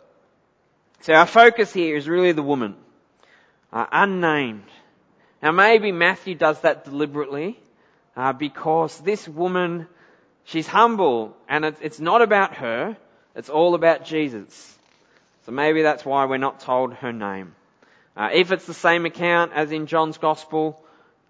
So 1.01 1.15
our 1.15 1.27
focus 1.27 1.73
here 1.73 1.97
is 1.97 2.09
really 2.09 2.33
the 2.33 2.43
woman, 2.43 2.77
uh, 3.73 3.87
unnamed. 3.91 4.65
Now 5.43 5.53
maybe 5.53 5.93
Matthew 5.93 6.35
does 6.35 6.61
that 6.61 6.85
deliberately, 6.85 7.59
uh, 8.17 8.33
because 8.33 8.99
this 9.01 9.29
woman, 9.29 9.87
she's 10.49 10.67
humble, 10.67 11.37
and 11.49 11.65
it's, 11.65 12.01
not 12.01 12.23
about 12.23 12.57
her, 12.57 12.97
it's 13.35 13.51
all 13.51 13.75
about 13.75 14.05
Jesus. 14.05 14.79
So 15.45 15.53
maybe 15.53 15.83
that's 15.83 16.05
why 16.05 16.25
we're 16.25 16.39
not 16.39 16.61
told 16.61 16.95
her 16.95 17.13
name. 17.13 17.55
Uh, 18.17 18.31
if 18.33 18.51
it's 18.51 18.67
the 18.67 18.75
same 18.75 19.07
account 19.07 19.53
as 19.55 19.71
in 19.71 19.87
John's 19.87 20.19
Gospel, 20.19 20.83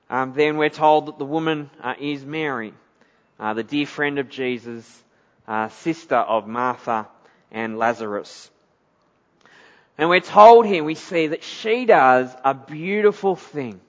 um, 0.09 0.33
then 0.35 0.57
we're 0.57 0.71
told 0.71 1.07
that 1.07 1.19
the 1.19 1.25
woman 1.25 1.69
uh, 1.83 1.95
is 2.01 2.25
Mary, 2.25 2.73
uh, 3.39 3.55
the 3.55 3.63
dear 3.63 3.87
friend 3.87 4.19
of 4.19 4.31
Jesus, 4.31 5.03
uh, 5.47 5.69
sister 5.69 6.17
of 6.17 6.47
Martha 6.47 7.09
and 7.51 7.77
Lazarus. 7.77 8.51
And 9.99 10.09
we're 10.09 10.21
told 10.21 10.65
here, 10.65 10.85
we 10.85 10.95
see 10.95 11.29
that 11.29 11.43
she 11.43 11.85
does 11.87 12.31
a 12.45 12.55
beautiful 12.55 13.35
thing. 13.35 13.81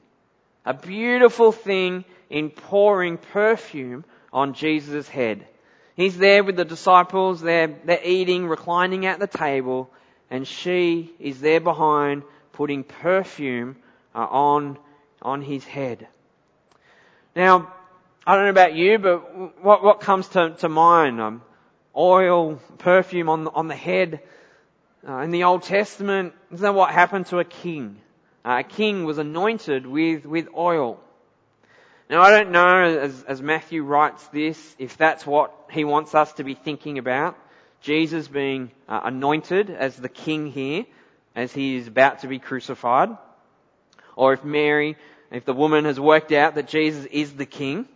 A 0.65 0.73
beautiful 0.73 1.51
thing 1.51 2.03
in 2.29 2.49
pouring 2.49 3.17
perfume 3.17 4.03
on 4.31 4.53
Jesus' 4.53 5.07
head. 5.07 5.45
He's 5.95 6.17
there 6.17 6.43
with 6.43 6.55
the 6.55 6.65
disciples, 6.65 7.41
they're, 7.41 7.75
they're 7.83 8.03
eating, 8.03 8.47
reclining 8.47 9.05
at 9.05 9.19
the 9.19 9.27
table, 9.27 9.89
and 10.29 10.47
she 10.47 11.11
is 11.19 11.41
there 11.41 11.59
behind 11.59 12.23
putting 12.53 12.83
perfume 12.83 13.75
uh, 14.15 14.19
on, 14.19 14.77
on 15.21 15.41
his 15.41 15.65
head. 15.65 16.07
Now, 17.35 17.73
I 18.25 18.35
don't 18.35 18.45
know 18.45 18.51
about 18.51 18.75
you, 18.75 18.97
but 18.99 19.63
what, 19.63 19.83
what 19.83 19.99
comes 20.01 20.27
to, 20.29 20.55
to 20.59 20.69
mind? 20.69 21.19
Um, 21.19 21.41
oil, 21.95 22.59
perfume 22.77 23.29
on, 23.29 23.47
on 23.47 23.67
the 23.67 23.75
head. 23.75 24.21
Uh, 25.07 25.19
in 25.19 25.31
the 25.31 25.43
Old 25.43 25.63
Testament, 25.63 26.33
isn't 26.51 26.63
that 26.63 26.73
what 26.73 26.91
happened 26.91 27.27
to 27.27 27.39
a 27.39 27.45
king? 27.45 27.97
Uh, 28.45 28.57
a 28.59 28.63
king 28.63 29.05
was 29.05 29.17
anointed 29.17 29.85
with, 29.87 30.25
with 30.25 30.47
oil. 30.55 30.99
Now 32.09 32.21
I 32.21 32.31
don't 32.31 32.49
know, 32.49 32.83
as, 32.85 33.23
as 33.23 33.39
Matthew 33.39 33.83
writes 33.83 34.25
this, 34.29 34.75
if 34.79 34.97
that's 34.97 35.27
what 35.27 35.53
he 35.69 35.83
wants 35.83 36.15
us 36.15 36.33
to 36.33 36.43
be 36.43 36.55
thinking 36.55 36.97
about. 36.97 37.37
Jesus 37.81 38.27
being 38.27 38.71
uh, 38.87 39.01
anointed 39.03 39.69
as 39.69 39.95
the 39.95 40.09
king 40.09 40.47
here, 40.51 40.85
as 41.35 41.53
he 41.53 41.75
is 41.75 41.87
about 41.87 42.19
to 42.19 42.27
be 42.27 42.39
crucified. 42.39 43.09
Or 44.15 44.33
if 44.33 44.43
Mary, 44.43 44.97
if 45.31 45.45
the 45.45 45.53
woman 45.53 45.85
has 45.85 45.99
worked 45.99 46.31
out 46.31 46.55
that 46.55 46.67
Jesus 46.67 47.05
is 47.05 47.33
the 47.33 47.45
king. 47.45 47.87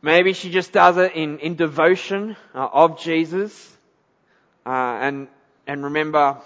Maybe 0.00 0.32
she 0.32 0.50
just 0.50 0.72
does 0.72 0.96
it 0.96 1.16
in, 1.16 1.40
in 1.40 1.56
devotion 1.56 2.36
uh, 2.54 2.68
of 2.72 3.00
Jesus. 3.00 3.76
Uh, 4.64 4.70
and, 4.70 5.28
and 5.66 5.82
remember, 5.82 6.38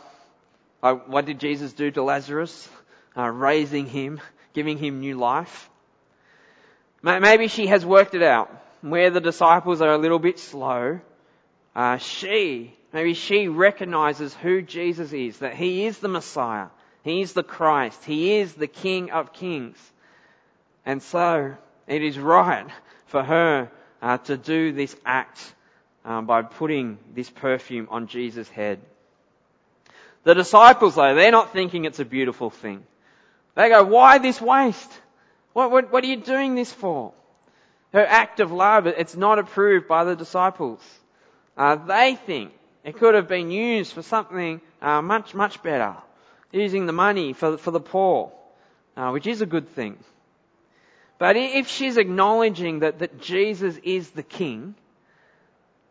what 0.81 1.27
did 1.27 1.39
Jesus 1.39 1.75
do 1.75 1.91
to 1.91 2.03
Lazarus? 2.03 2.67
Uh, 3.15 3.29
raising 3.29 3.85
him, 3.85 4.23
giving 4.55 4.79
him 4.79 5.01
new 5.01 5.19
life. 5.19 5.69
Maybe 7.03 7.49
she 7.49 7.67
has 7.67 7.85
worked 7.85 8.15
it 8.15 8.23
out 8.23 8.51
where 8.81 9.11
the 9.11 9.21
disciples 9.21 9.81
are 9.81 9.93
a 9.93 9.99
little 9.99 10.19
bit 10.19 10.39
slow 10.39 11.01
uh, 11.75 11.97
she, 11.97 12.75
maybe 12.93 13.15
she 13.15 13.49
recognizes 13.49 14.35
who 14.35 14.63
Jesus 14.63 15.13
is, 15.13 15.39
that 15.39 15.55
he 15.55 15.87
is 15.87 15.99
the 15.99 16.09
Messiah, 16.09 16.67
he 17.03 17.23
is 17.23 17.33
the 17.33 17.43
Christ, 17.43 18.05
he 18.05 18.37
is 18.37 18.53
the 18.55 18.67
King 18.67 19.11
of 19.11 19.33
Kings. 19.33 19.79
And 20.85 21.03
so 21.03 21.55
it 21.87 22.03
is 22.03 22.19
right 22.19 22.67
for 23.07 23.23
her 23.23 23.71
uh, 24.03 24.19
to 24.19 24.37
do 24.37 24.73
this 24.73 24.95
act 25.05 25.55
um, 26.05 26.27
by 26.27 26.43
putting 26.43 26.99
this 27.15 27.31
perfume 27.31 27.89
on 27.91 28.07
Jesus' 28.07 28.49
head. 28.49 28.81
The 30.25 30.35
disciples, 30.35 30.97
though, 30.97 31.15
they're 31.15 31.33
not 31.33 31.53
thinking 31.53 31.85
it's 31.85 32.01
a 32.01 32.05
beautiful 32.05 32.51
thing. 32.51 32.85
They 33.55 33.69
go, 33.69 33.85
why 33.85 34.19
this 34.19 34.41
waste? 34.41 34.91
What, 35.53 35.71
what, 35.71 35.93
what 35.93 36.05
are 36.05 36.07
you 36.07 36.17
doing 36.17 36.55
this 36.55 36.73
for? 36.73 37.13
Her 37.93 38.05
act 38.07 38.41
of 38.41 38.53
love, 38.53 38.87
it's 38.87 39.17
not 39.17 39.39
approved 39.39 39.87
by 39.87 40.05
the 40.05 40.17
disciples. 40.17 40.81
Uh, 41.57 41.77
they 41.77 42.15
think 42.15 42.53
it 42.85 42.97
could 42.97 43.15
have 43.15 43.29
been 43.29 43.51
used 43.51 43.93
for 43.93 44.03
something 44.03 44.61
uh, 44.81 45.03
much, 45.03 45.35
much 45.35 45.63
better. 45.63 45.95
Using 46.53 46.87
the 46.87 46.93
money 46.93 47.33
for, 47.33 47.57
for 47.59 47.71
the 47.71 47.81
poor, 47.81 48.33
uh, 48.97 49.11
which 49.11 49.27
is 49.27 49.41
a 49.41 49.47
good 49.47 49.69
thing. 49.75 49.99
But 51.19 51.37
if 51.37 51.69
she's 51.69 51.99
acknowledging 51.99 52.81
that, 52.81 52.99
that 52.99 53.21
Jesus 53.21 53.79
is 53.83 54.11
the 54.11 54.23
King, 54.23 54.75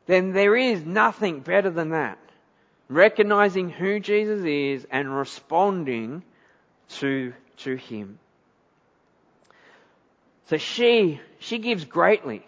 then 0.06 0.34
there 0.34 0.56
is 0.56 0.84
nothing 0.86 1.40
better 1.40 1.70
than 1.70 1.92
that. 1.92 2.20
Recognizing 2.90 3.70
who 3.70 4.00
Jesus 4.00 4.44
is 4.44 4.86
and 4.92 5.16
responding 5.16 6.24
to, 7.00 7.34
to 7.58 7.76
Him. 7.76 8.20
So 10.52 10.58
she, 10.58 11.22
she 11.40 11.60
gives 11.60 11.86
greatly. 11.86 12.46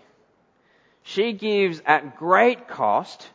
She 1.03 1.31
gives 1.31 1.81
at 1.85 2.17
great 2.17 2.67
cost 2.67 3.25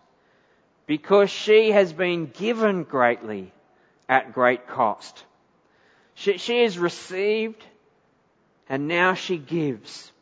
because 0.86 1.30
she 1.30 1.70
has 1.70 1.90
been 1.94 2.26
given 2.26 2.84
greatly 2.84 3.50
at 4.10 4.34
great 4.34 4.68
cost. 4.68 5.24
She, 6.16 6.36
she 6.36 6.64
has 6.64 6.78
received 6.78 7.64
and 8.68 8.88
now 8.88 9.14
she 9.14 9.38
gives. 9.38 10.12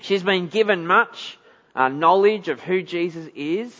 She's 0.00 0.22
been 0.22 0.48
given 0.48 0.86
much 0.86 1.38
uh, 1.74 1.88
knowledge 1.88 2.48
of 2.48 2.60
who 2.60 2.82
Jesus 2.82 3.26
is. 3.34 3.74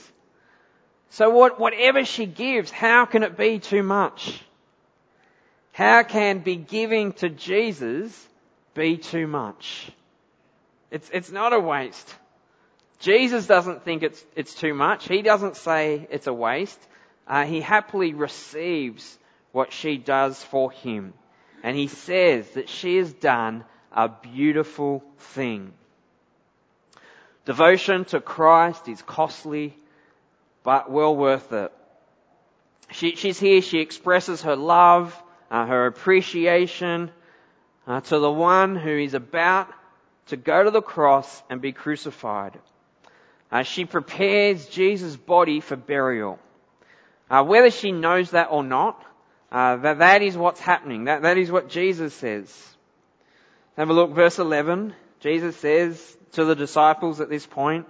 So 1.10 1.28
what, 1.28 1.60
whatever 1.60 2.06
she 2.06 2.24
gives, 2.24 2.70
how 2.70 3.04
can 3.04 3.22
it 3.24 3.36
be 3.36 3.58
too 3.58 3.82
much? 3.82 4.42
How 5.72 6.02
can 6.02 6.38
be 6.38 6.56
giving 6.56 7.12
to 7.12 7.28
Jesus 7.28 8.26
be 8.74 8.96
too 8.96 9.26
much? 9.26 9.90
It's, 10.90 11.08
it's 11.12 11.30
not 11.30 11.52
a 11.52 11.60
waste. 11.60 12.14
Jesus 12.98 13.46
doesn't 13.46 13.84
think 13.84 14.02
it's, 14.02 14.22
it's 14.36 14.54
too 14.54 14.74
much. 14.74 15.08
He 15.08 15.22
doesn't 15.22 15.56
say 15.56 16.06
it's 16.10 16.26
a 16.26 16.32
waste. 16.32 16.80
Uh, 17.26 17.44
he 17.44 17.60
happily 17.60 18.12
receives 18.12 19.18
what 19.52 19.72
she 19.72 19.96
does 19.96 20.42
for 20.42 20.70
him. 20.70 21.14
And 21.62 21.76
he 21.76 21.86
says 21.86 22.48
that 22.50 22.68
she 22.68 22.96
has 22.96 23.12
done 23.12 23.64
a 23.92 24.08
beautiful 24.08 25.02
thing. 25.18 25.72
Devotion 27.44 28.04
to 28.06 28.20
Christ 28.20 28.88
is 28.88 29.02
costly, 29.02 29.74
but 30.62 30.90
well 30.90 31.16
worth 31.16 31.52
it. 31.52 31.72
She, 32.92 33.16
she's 33.16 33.38
here, 33.38 33.62
she 33.62 33.80
expresses 33.80 34.42
her 34.42 34.56
love, 34.56 35.16
uh, 35.50 35.66
her 35.66 35.86
appreciation 35.86 37.10
uh, 37.90 38.00
to 38.00 38.20
the 38.20 38.30
one 38.30 38.76
who 38.76 38.96
is 38.96 39.14
about 39.14 39.68
to 40.26 40.36
go 40.36 40.62
to 40.62 40.70
the 40.70 40.80
cross 40.80 41.42
and 41.50 41.60
be 41.60 41.72
crucified. 41.72 42.56
Uh, 43.50 43.64
she 43.64 43.84
prepares 43.84 44.66
Jesus' 44.66 45.16
body 45.16 45.58
for 45.58 45.74
burial. 45.74 46.38
Uh, 47.28 47.42
whether 47.42 47.68
she 47.68 47.90
knows 47.90 48.30
that 48.30 48.46
or 48.52 48.62
not, 48.62 49.04
uh, 49.50 49.74
that, 49.78 49.98
that 49.98 50.22
is 50.22 50.36
what's 50.36 50.60
happening. 50.60 51.06
That, 51.06 51.22
that 51.22 51.36
is 51.36 51.50
what 51.50 51.68
Jesus 51.68 52.14
says. 52.14 52.76
Have 53.76 53.90
a 53.90 53.92
look, 53.92 54.12
verse 54.12 54.38
11. 54.38 54.94
Jesus 55.18 55.56
says 55.56 56.16
to 56.34 56.44
the 56.44 56.54
disciples 56.54 57.20
at 57.20 57.28
this 57.28 57.44
point, 57.44 57.88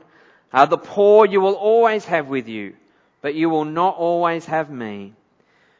uh, 0.50 0.64
the 0.64 0.78
poor 0.78 1.26
you 1.26 1.42
will 1.42 1.56
always 1.56 2.06
have 2.06 2.26
with 2.26 2.48
you, 2.48 2.74
but 3.20 3.34
you 3.34 3.50
will 3.50 3.66
not 3.66 3.96
always 3.96 4.46
have 4.46 4.70
me. 4.70 5.12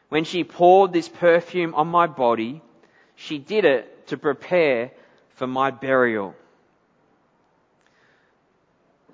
When 0.09 0.25
she 0.25 0.43
poured 0.43 0.93
this 0.93 1.09
perfume 1.09 1.73
on 1.73 1.87
my 1.87 2.05
body, 2.05 2.61
she 3.15 3.39
did 3.39 3.65
it 3.65 3.90
to 4.11 4.17
prepare 4.17 4.91
for 5.35 5.47
my 5.47 5.71
burial 5.71 6.35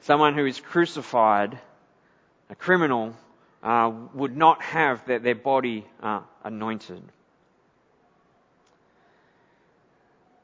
someone 0.01 0.33
who 0.33 0.45
is 0.45 0.59
crucified, 0.59 1.59
a 2.49 2.55
criminal, 2.55 3.13
uh, 3.61 3.91
would 4.13 4.35
not 4.35 4.61
have 4.61 5.05
their, 5.05 5.19
their 5.19 5.35
body 5.35 5.85
uh, 6.01 6.21
anointed. 6.43 7.03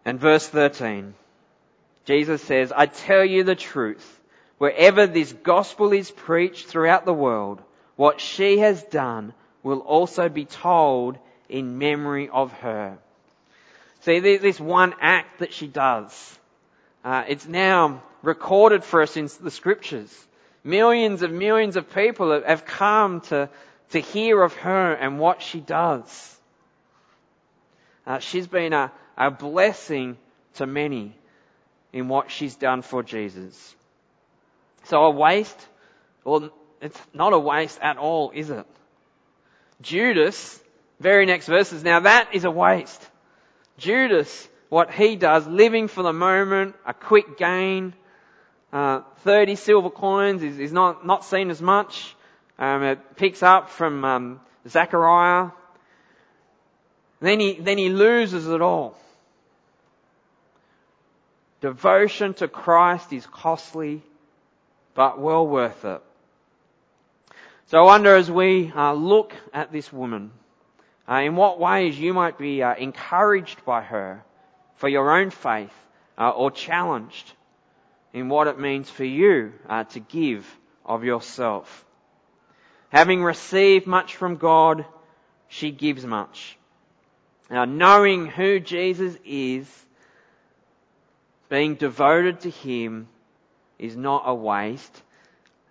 And 0.05 0.19
verse 0.19 0.47
13, 0.47 1.13
Jesus 2.05 2.41
says, 2.41 2.73
I 2.75 2.85
tell 2.85 3.23
you 3.23 3.43
the 3.43 3.55
truth, 3.55 4.19
wherever 4.57 5.07
this 5.07 5.31
gospel 5.31 5.93
is 5.93 6.11
preached 6.11 6.67
throughout 6.67 7.05
the 7.05 7.13
world, 7.13 7.61
what 7.95 8.19
she 8.19 8.59
has 8.59 8.83
done 8.83 9.33
will 9.63 9.79
also 9.79 10.27
be 10.29 10.45
told 10.45 11.17
in 11.47 11.77
memory 11.77 12.29
of 12.29 12.51
her. 12.59 12.99
See, 14.03 14.19
this 14.19 14.59
one 14.59 14.93
act 14.99 15.39
that 15.39 15.53
she 15.53 15.67
does, 15.67 16.39
Uh, 17.05 17.23
it's 17.27 17.45
now 17.45 18.01
recorded 18.21 18.83
for 18.83 19.01
us 19.01 19.17
in 19.17 19.29
the 19.41 19.51
scriptures. 19.51 20.27
Millions 20.63 21.21
of 21.21 21.31
millions 21.31 21.75
of 21.75 21.93
people 21.93 22.41
have 22.41 22.65
come 22.65 23.19
to, 23.21 23.49
to 23.89 23.99
hear 23.99 24.41
of 24.41 24.53
her 24.55 24.93
and 24.93 25.19
what 25.19 25.41
she 25.41 25.59
does. 25.59 26.39
Uh, 28.07 28.19
she's 28.19 28.47
been 28.47 28.71
a, 28.71 28.91
a 29.17 29.31
blessing 29.31 30.17
to 30.55 30.65
many 30.65 31.13
in 31.91 32.07
what 32.07 32.31
she's 32.31 32.55
done 32.55 32.81
for 32.81 33.03
Jesus. 33.03 33.75
So 34.85 35.03
a 35.03 35.11
waste? 35.11 35.67
Well, 36.23 36.49
it's 36.81 36.99
not 37.13 37.33
a 37.33 37.39
waste 37.39 37.79
at 37.81 37.97
all, 37.97 38.31
is 38.33 38.49
it? 38.49 38.65
Judas, 39.81 40.61
very 40.99 41.25
next 41.25 41.47
verses, 41.47 41.83
now 41.83 42.01
that 42.01 42.29
is 42.33 42.45
a 42.45 42.51
waste. 42.51 43.09
Judas, 43.77 44.47
what 44.69 44.91
he 44.91 45.15
does, 45.15 45.47
living 45.47 45.87
for 45.87 46.03
the 46.03 46.13
moment, 46.13 46.75
a 46.85 46.93
quick 46.93 47.37
gain, 47.37 47.93
uh, 48.71 49.01
30 49.19 49.55
silver 49.55 49.89
coins 49.89 50.41
is, 50.41 50.59
is, 50.59 50.71
not, 50.71 51.05
not 51.05 51.23
seen 51.23 51.49
as 51.49 51.61
much. 51.61 52.15
Um, 52.57 52.83
it 52.83 53.15
picks 53.15 53.43
up 53.43 53.69
from 53.69 54.03
um, 54.03 54.41
Zechariah. 54.67 55.51
Then 57.19 57.39
he, 57.39 57.53
then 57.59 57.77
he 57.77 57.89
loses 57.89 58.47
it 58.47 58.61
all. 58.61 58.97
Devotion 61.61 62.33
to 62.35 62.47
Christ 62.47 63.13
is 63.13 63.25
costly, 63.25 64.01
but 64.95 65.19
well 65.19 65.47
worth 65.47 65.85
it. 65.85 66.01
So 67.67 67.79
I 67.79 67.83
wonder 67.83 68.15
as 68.15 68.29
we 68.29 68.71
uh, 68.75 68.93
look 68.93 69.33
at 69.53 69.71
this 69.71 69.91
woman, 69.91 70.31
uh, 71.09 71.15
in 71.15 71.35
what 71.35 71.59
ways 71.59 71.99
you 71.99 72.13
might 72.13 72.37
be 72.37 72.63
uh, 72.63 72.75
encouraged 72.75 73.63
by 73.65 73.81
her 73.81 74.23
for 74.75 74.87
your 74.87 75.17
own 75.17 75.29
faith 75.29 75.73
uh, 76.17 76.29
or 76.29 76.51
challenged 76.51 77.33
in 78.13 78.29
what 78.29 78.47
it 78.47 78.59
means 78.59 78.89
for 78.89 79.03
you 79.03 79.53
uh, 79.67 79.83
to 79.85 79.99
give 79.99 80.47
of 80.85 81.03
yourself. 81.03 81.85
Having 82.89 83.23
received 83.23 83.87
much 83.87 84.15
from 84.15 84.37
God, 84.37 84.85
she 85.47 85.71
gives 85.71 86.05
much. 86.05 86.57
Now, 87.49 87.65
knowing 87.65 88.27
who 88.27 88.59
Jesus 88.59 89.17
is, 89.25 89.67
being 91.49 91.75
devoted 91.75 92.41
to 92.41 92.49
Him 92.49 93.07
is 93.77 93.95
not 93.95 94.23
a 94.25 94.33
waste. 94.33 95.01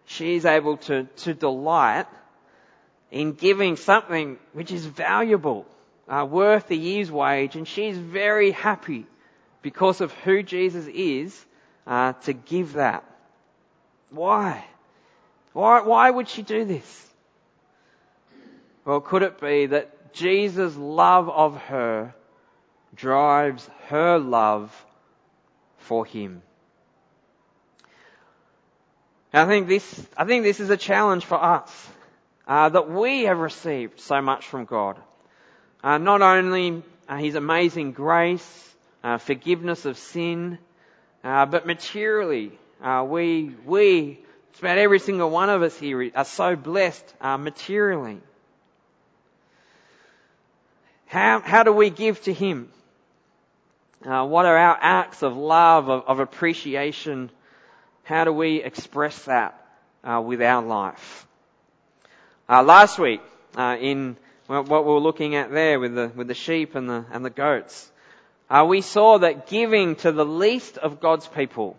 She 0.05 0.35
is 0.35 0.45
able 0.45 0.77
to, 0.79 1.05
to 1.05 1.35
delight 1.35 2.07
in 3.13 3.35
giving 3.35 3.77
something 3.77 4.39
which 4.55 4.73
is 4.73 4.87
valuable, 4.87 5.67
uh, 6.09 6.27
worth 6.29 6.71
a 6.71 6.75
year's 6.75 7.13
wage, 7.13 7.55
and 7.55 7.69
she's 7.69 7.97
very 7.97 8.51
happy 8.51 9.07
because 9.61 10.01
of 10.01 10.13
who 10.25 10.43
Jesus 10.43 10.87
is 10.87 11.47
uh, 11.87 12.15
to 12.25 12.33
give 12.33 12.73
that. 12.73 13.05
Why? 14.11 14.65
Why, 15.53 15.83
why 15.83 16.11
would 16.11 16.27
she 16.27 16.41
do 16.41 16.65
this? 16.65 17.09
Well, 18.87 19.03
could 19.03 19.23
it 19.23 19.39
be 19.39 19.67
that 19.67 20.15
Jesus' 20.15 20.75
love 20.75 21.29
of 21.29 21.59
her 21.63 22.15
drives 22.95 23.69
her 23.89 24.19
love 24.19 24.75
for 25.77 26.07
him? 26.07 26.43
I 29.35 29.45
think 29.47 29.69
this, 29.69 30.07
I 30.17 30.25
think 30.25 30.45
this 30.45 30.61
is 30.61 30.71
a 30.71 30.77
challenge 30.79 31.27
for 31.27 31.43
us, 31.43 31.89
uh, 32.47 32.69
that 32.69 32.91
we 32.91 33.23
have 33.23 33.39
received 33.39 34.01
so 34.01 34.21
much 34.21 34.47
from 34.47 34.65
God. 34.65 34.99
Uh, 35.83 35.99
not 35.99 36.23
only 36.23 36.83
uh, 37.09 37.17
His 37.17 37.35
amazing 37.35 37.93
grace, 37.93 38.75
uh, 39.03 39.19
forgiveness 39.19 39.85
of 39.85 39.99
sin, 39.99 40.59
uh, 41.25 41.47
but 41.47 41.67
materially, 41.67 42.53
we, 43.07 43.55
we, 43.65 44.19
about 44.59 44.79
every 44.79 44.99
single 44.99 45.31
one 45.31 45.51
of 45.51 45.63
us 45.63 45.77
here 45.77 46.11
are 46.15 46.25
so 46.25 46.57
blessed 46.57 47.15
materially. 47.39 48.21
How, 51.07 51.41
how 51.41 51.63
do 51.63 51.73
we 51.73 51.91
give 51.91 52.23
to 52.23 52.33
Him? 52.33 52.71
Uh, 54.05 54.27
what 54.27 54.47
are 54.47 54.57
our 54.57 54.79
acts 54.81 55.23
of 55.23 55.37
love, 55.37 55.89
of, 55.89 56.05
of, 56.07 56.19
appreciation? 56.19 57.31
How 58.03 58.25
do 58.25 58.33
we 58.33 58.63
express 58.63 59.27
that 59.27 59.55
uh, 60.03 60.21
with 60.25 60.43
our 60.43 60.63
life? 60.63 61.27
Uh, 62.49 62.63
last 62.63 62.99
week, 62.99 63.21
in 63.57 64.17
what 64.47 64.69
we 64.69 64.93
were 64.93 64.99
looking 64.99 65.35
at 65.35 65.51
there 65.51 65.79
with 65.79 65.95
the, 65.95 66.11
with 66.15 66.29
the 66.29 66.35
sheep 66.35 66.75
and 66.75 66.89
the, 66.89 67.05
and 67.13 67.25
the 67.25 67.31
goats, 67.31 67.91
uh, 68.53 68.67
we 68.67 68.83
saw 68.83 69.19
that 69.19 69.47
giving 69.47 69.97
to 69.97 70.13
the 70.13 70.27
least 70.27 70.77
of 70.77 71.01
God's 71.01 71.27
people, 71.27 71.79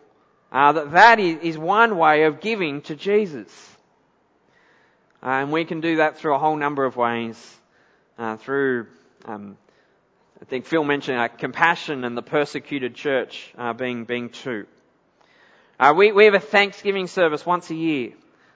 uh, 0.51 0.71
that 0.71 0.91
that 0.93 1.19
is 1.19 1.55
one 1.55 1.97
way 1.97 2.23
of 2.23 2.41
giving 2.41 2.81
to 2.83 2.95
Jesus. 2.95 3.51
Uh, 5.21 5.29
and 5.29 5.51
we 5.51 5.65
can 5.65 5.81
do 5.81 5.97
that 5.97 6.17
through 6.17 6.33
a 6.33 6.39
whole 6.39 6.55
number 6.55 6.83
of 6.83 6.95
ways. 6.95 7.37
Uh, 8.17 8.37
through, 8.37 8.87
um, 9.25 9.57
I 10.41 10.45
think 10.45 10.65
Phil 10.65 10.83
mentioned 10.83 11.19
uh, 11.19 11.27
compassion 11.27 12.03
and 12.03 12.17
the 12.17 12.23
persecuted 12.23 12.95
church 12.95 13.53
uh, 13.55 13.73
being 13.73 14.05
being 14.05 14.29
two. 14.29 14.65
we 15.95 16.11
we 16.11 16.25
have 16.25 16.33
a 16.33 16.39
Thanksgiving 16.39 17.05
service 17.05 17.45
once 17.45 17.69
a 17.69 17.75
year. 17.75 18.13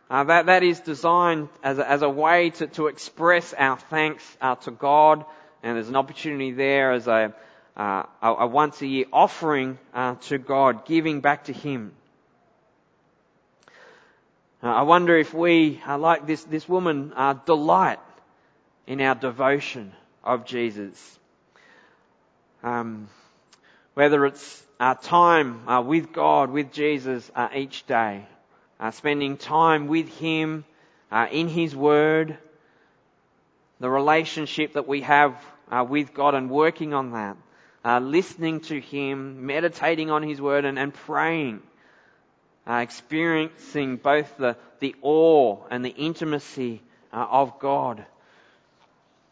That 0.10 0.46
that 0.46 0.64
is 0.64 0.80
designed 0.80 1.50
as 1.64 1.80
a, 1.80 1.90
as 1.90 2.02
a 2.02 2.10
way 2.10 2.50
to 2.52 2.68
to 2.68 2.88
express 2.88 3.54
our 3.54 3.78
thanks 3.78 4.24
to 4.62 4.72
God, 4.72 5.26
and 5.64 5.76
there's 5.76 5.90
an 5.90 5.96
opportunity 5.96 6.52
there 6.52 6.92
as 6.92 7.08
a 7.08 7.34
uh, 7.78 8.04
a, 8.24 8.34
a, 8.34 8.48
once 8.48 8.82
a 8.82 8.88
year 8.88 9.06
offering 9.14 9.78
uh, 9.94 10.16
to 10.16 10.40
God, 10.40 10.86
giving 10.86 11.22
back 11.22 11.44
to 11.44 11.54
Him. 11.54 11.92
Uh, 14.64 14.68
I 14.68 14.82
wonder 14.82 15.16
if 15.16 15.32
we, 15.32 15.80
uh, 15.88 16.00
like 16.00 16.26
this, 16.26 16.44
this 16.46 16.68
woman, 16.68 17.14
uh, 17.16 17.36
delight 17.46 18.00
in 18.88 19.00
our 19.00 19.14
devotion 19.14 19.94
of 20.24 20.44
Jesus. 20.46 21.20
Um, 22.64 23.10
whether 23.94 24.26
it's 24.26 24.66
our 24.80 24.96
time 24.96 25.70
uh, 25.70 25.82
with 25.82 26.12
God, 26.12 26.50
with 26.50 26.72
Jesus 26.72 27.30
each 27.54 27.86
day, 27.86 28.26
spending 28.92 29.38
time 29.38 29.88
with 29.88 30.08
Him 30.18 30.66
uh, 31.12 31.28
in 31.32 31.48
His 31.48 31.76
Word, 31.76 32.38
the 33.80 33.90
relationship 33.90 34.74
that 34.74 34.88
we 34.88 35.02
have 35.02 35.36
uh, 35.72 35.86
with 35.88 36.14
God 36.14 36.36
and 36.36 36.50
working 36.50 36.94
on 36.94 37.12
that 37.12 37.38
uh, 37.88 38.00
listening 38.00 38.60
to 38.60 38.82
Him, 38.82 39.46
meditating 39.46 40.12
on 40.12 40.22
His 40.22 40.42
Word, 40.42 40.66
and, 40.66 40.78
and 40.78 40.94
praying, 40.94 41.62
uh, 42.70 42.76
experiencing 42.84 43.96
both 43.96 44.36
the, 44.38 44.58
the 44.80 44.94
awe 45.02 45.58
and 45.72 45.86
the 45.86 45.96
intimacy 45.96 46.82
uh, 47.14 47.26
of 47.30 47.60
God. 47.60 48.06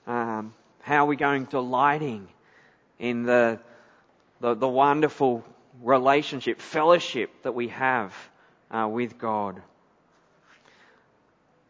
Um, 0.08 0.54
how 0.84 1.04
are 1.04 1.08
we 1.08 1.18
going 1.18 1.46
delighting 1.46 2.30
in 2.98 3.24
the, 3.24 3.60
the, 4.40 4.54
the 4.54 4.70
wonderful 4.70 5.44
relationship, 5.84 6.62
fellowship 6.62 7.32
that 7.44 7.56
we 7.56 7.68
have 7.70 8.14
uh, 8.72 8.88
with 8.88 9.18
God? 9.18 9.62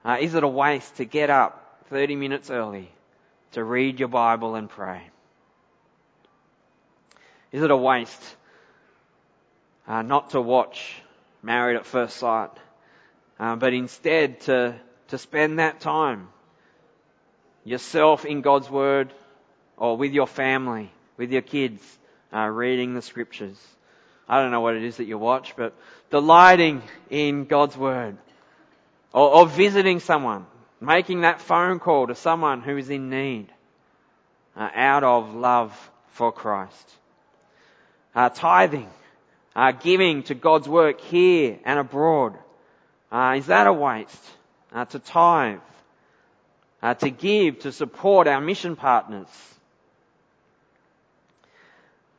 Uh, 0.03 0.17
is 0.19 0.35
it 0.35 0.43
a 0.43 0.47
waste 0.47 0.97
to 0.97 1.05
get 1.05 1.29
up 1.29 1.81
30 1.89 2.15
minutes 2.15 2.49
early 2.49 2.91
to 3.53 3.63
read 3.63 3.99
your 3.99 4.07
Bible 4.07 4.55
and 4.55 4.69
pray? 4.69 5.01
Is 7.51 7.63
it 7.63 7.71
a 7.71 7.77
waste 7.77 8.35
uh, 9.87 10.01
not 10.01 10.31
to 10.31 10.41
watch 10.41 11.01
Married 11.41 11.75
at 11.75 11.85
First 11.85 12.17
Sight, 12.17 12.51
uh, 13.39 13.55
but 13.55 13.73
instead 13.73 14.41
to, 14.41 14.75
to 15.07 15.17
spend 15.17 15.59
that 15.59 15.79
time 15.79 16.27
yourself 17.63 18.25
in 18.25 18.41
God's 18.41 18.69
Word 18.69 19.13
or 19.77 19.97
with 19.97 20.13
your 20.13 20.27
family, 20.27 20.91
with 21.17 21.31
your 21.31 21.41
kids, 21.41 21.81
uh, 22.33 22.45
reading 22.45 22.93
the 22.93 23.01
Scriptures? 23.01 23.57
I 24.27 24.41
don't 24.41 24.51
know 24.51 24.61
what 24.61 24.75
it 24.75 24.83
is 24.83 24.97
that 24.97 25.05
you 25.05 25.17
watch, 25.17 25.55
but 25.55 25.73
delighting 26.09 26.81
in 27.09 27.45
God's 27.45 27.77
Word 27.77 28.17
or, 29.13 29.29
or 29.29 29.45
visiting 29.47 29.99
someone, 29.99 30.45
making 30.81 31.21
that 31.21 31.41
phone 31.41 31.79
call 31.79 32.07
to 32.07 32.15
someone 32.15 32.61
who 32.61 32.77
is 32.77 32.89
in 32.89 33.09
need 33.09 33.47
uh, 34.55 34.69
out 34.73 35.03
of 35.03 35.33
love 35.35 35.91
for 36.09 36.31
Christ 36.31 36.95
uh, 38.15 38.29
tithing, 38.29 38.89
uh, 39.55 39.71
giving 39.73 40.23
to 40.23 40.33
God's 40.35 40.67
work 40.67 41.01
here 41.01 41.59
and 41.65 41.77
abroad. 41.77 42.37
Uh, 43.11 43.35
is 43.37 43.47
that 43.47 43.67
a 43.67 43.73
waste? 43.73 44.23
Uh, 44.73 44.85
to 44.85 44.99
tithe, 44.99 45.59
uh, 46.81 46.93
to 46.95 47.09
give, 47.09 47.59
to 47.59 47.71
support 47.71 48.27
our 48.27 48.41
mission 48.41 48.75
partners. 48.75 49.27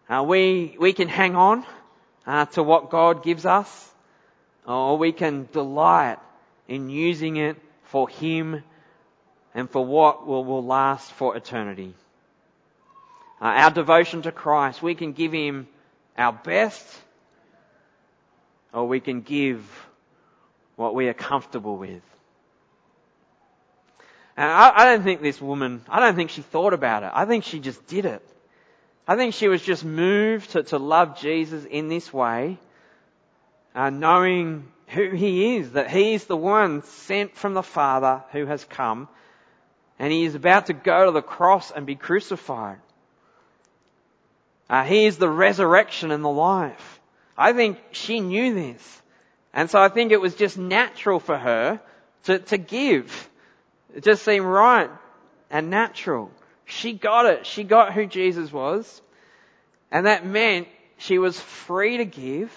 Uh, 0.09 0.23
we 0.23 0.77
we 0.79 0.93
can 0.93 1.09
hang 1.09 1.35
on 1.35 1.65
Uh, 2.27 2.45
to 2.47 2.63
what 2.63 2.91
God 2.91 3.23
gives 3.23 3.47
us, 3.47 3.91
or 4.67 4.99
we 4.99 5.13
can 5.13 5.49
delight 5.53 6.19
in 6.67 6.91
using 6.91 7.37
it 7.37 7.57
for 7.85 8.09
Him 8.09 8.65
and 9.55 9.71
for 9.71 9.85
what 9.85 10.27
will, 10.27 10.45
will 10.45 10.65
last 10.65 11.11
for 11.13 11.37
eternity. 11.37 11.95
Uh, 13.41 13.45
our 13.45 13.71
devotion 13.71 14.23
to 14.23 14.33
Christ, 14.33 14.83
we 14.83 14.95
can 14.97 15.13
give 15.13 15.33
Him 15.33 15.69
our 16.19 16.33
best 16.33 16.85
or 18.73 18.87
we 18.87 19.01
can 19.01 19.23
give 19.23 19.65
what 20.77 20.95
we 20.95 21.09
are 21.09 21.15
comfortable 21.15 21.77
with. 21.77 22.03
And 24.37 24.51
I, 24.51 24.73
I, 24.77 24.85
don't 24.85 25.03
think 25.03 25.23
this 25.23 25.41
woman, 25.41 25.83
I 25.89 26.01
don't 26.01 26.15
think 26.15 26.29
she 26.29 26.43
thought 26.43 26.75
about 26.75 27.03
it. 27.03 27.11
I 27.15 27.25
think 27.25 27.45
she 27.45 27.59
just 27.59 27.87
did 27.87 28.05
it. 28.05 28.23
I 29.09 29.17
think 29.17 29.35
she 29.35 29.49
was 29.49 29.63
just 29.63 29.85
moved 29.85 30.51
to, 30.51 30.63
to 30.65 30.79
love 30.79 31.19
Jesus 31.19 31.65
in 31.65 31.89
this 31.89 32.13
way, 32.13 32.59
uh, 33.75 33.91
knowing 33.91 34.67
who 34.89 35.11
he 35.11 35.57
is, 35.57 35.73
that 35.73 35.91
he 35.91 36.15
is 36.15 36.25
the 36.25 36.37
one 36.37 36.83
sent 36.83 37.37
from 37.37 37.55
the 37.55 37.63
Father 37.63 38.25
who 38.33 38.47
has 38.47 38.65
come, 38.65 39.09
and 39.99 40.13
he 40.13 40.25
is 40.25 40.35
about 40.35 40.67
to 40.67 40.73
go 40.73 41.07
to 41.07 41.13
the 41.13 41.23
cross 41.23 41.71
and 41.71 41.87
be 41.87 41.95
crucified. 41.95 42.79
Uh, 44.69 44.85
he 44.85 45.07
is 45.07 45.19
the 45.19 45.29
resurrection 45.29 46.11
and 46.11 46.25
the 46.25 46.29
life. 46.29 47.01
I 47.39 47.53
think 47.53 47.79
she 47.93 48.21
knew 48.21 48.55
this. 48.55 49.03
And 49.53 49.71
so 49.71 49.81
I 49.81 49.89
think 49.89 50.13
it 50.13 50.21
was 50.21 50.35
just 50.35 50.59
natural 50.59 51.21
for 51.21 51.39
her 51.39 51.81
to, 52.25 52.41
to 52.41 52.59
give. 52.59 53.31
It 53.95 54.03
just 54.03 54.25
seemed 54.25 54.45
right 54.45 54.91
and 55.51 55.71
natural. 55.71 56.31
She 56.67 56.93
got 56.93 57.27
it. 57.27 57.47
She 57.47 57.65
got 57.65 57.95
who 57.95 58.07
Jesus 58.07 58.53
was. 58.53 59.01
And 59.91 60.07
that 60.07 60.27
meant 60.27 60.69
she 60.99 61.19
was 61.19 61.41
free 61.41 61.99
to 61.99 62.05
give 62.05 62.53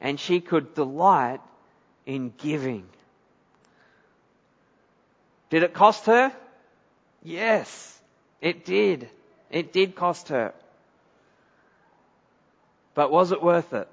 and 0.00 0.18
she 0.18 0.40
could 0.40 0.74
delight 0.74 1.40
in 2.04 2.32
giving. 2.36 2.84
Did 5.50 5.62
it 5.62 5.72
cost 5.72 6.06
her? 6.06 6.32
Yes, 7.22 8.00
it 8.40 8.64
did. 8.64 9.08
It 9.50 9.72
did 9.72 9.94
cost 9.94 10.28
her. 10.28 10.52
But 12.94 13.10
was 13.10 13.32
it 13.32 13.42
worth 13.42 13.72
it? 13.72 13.88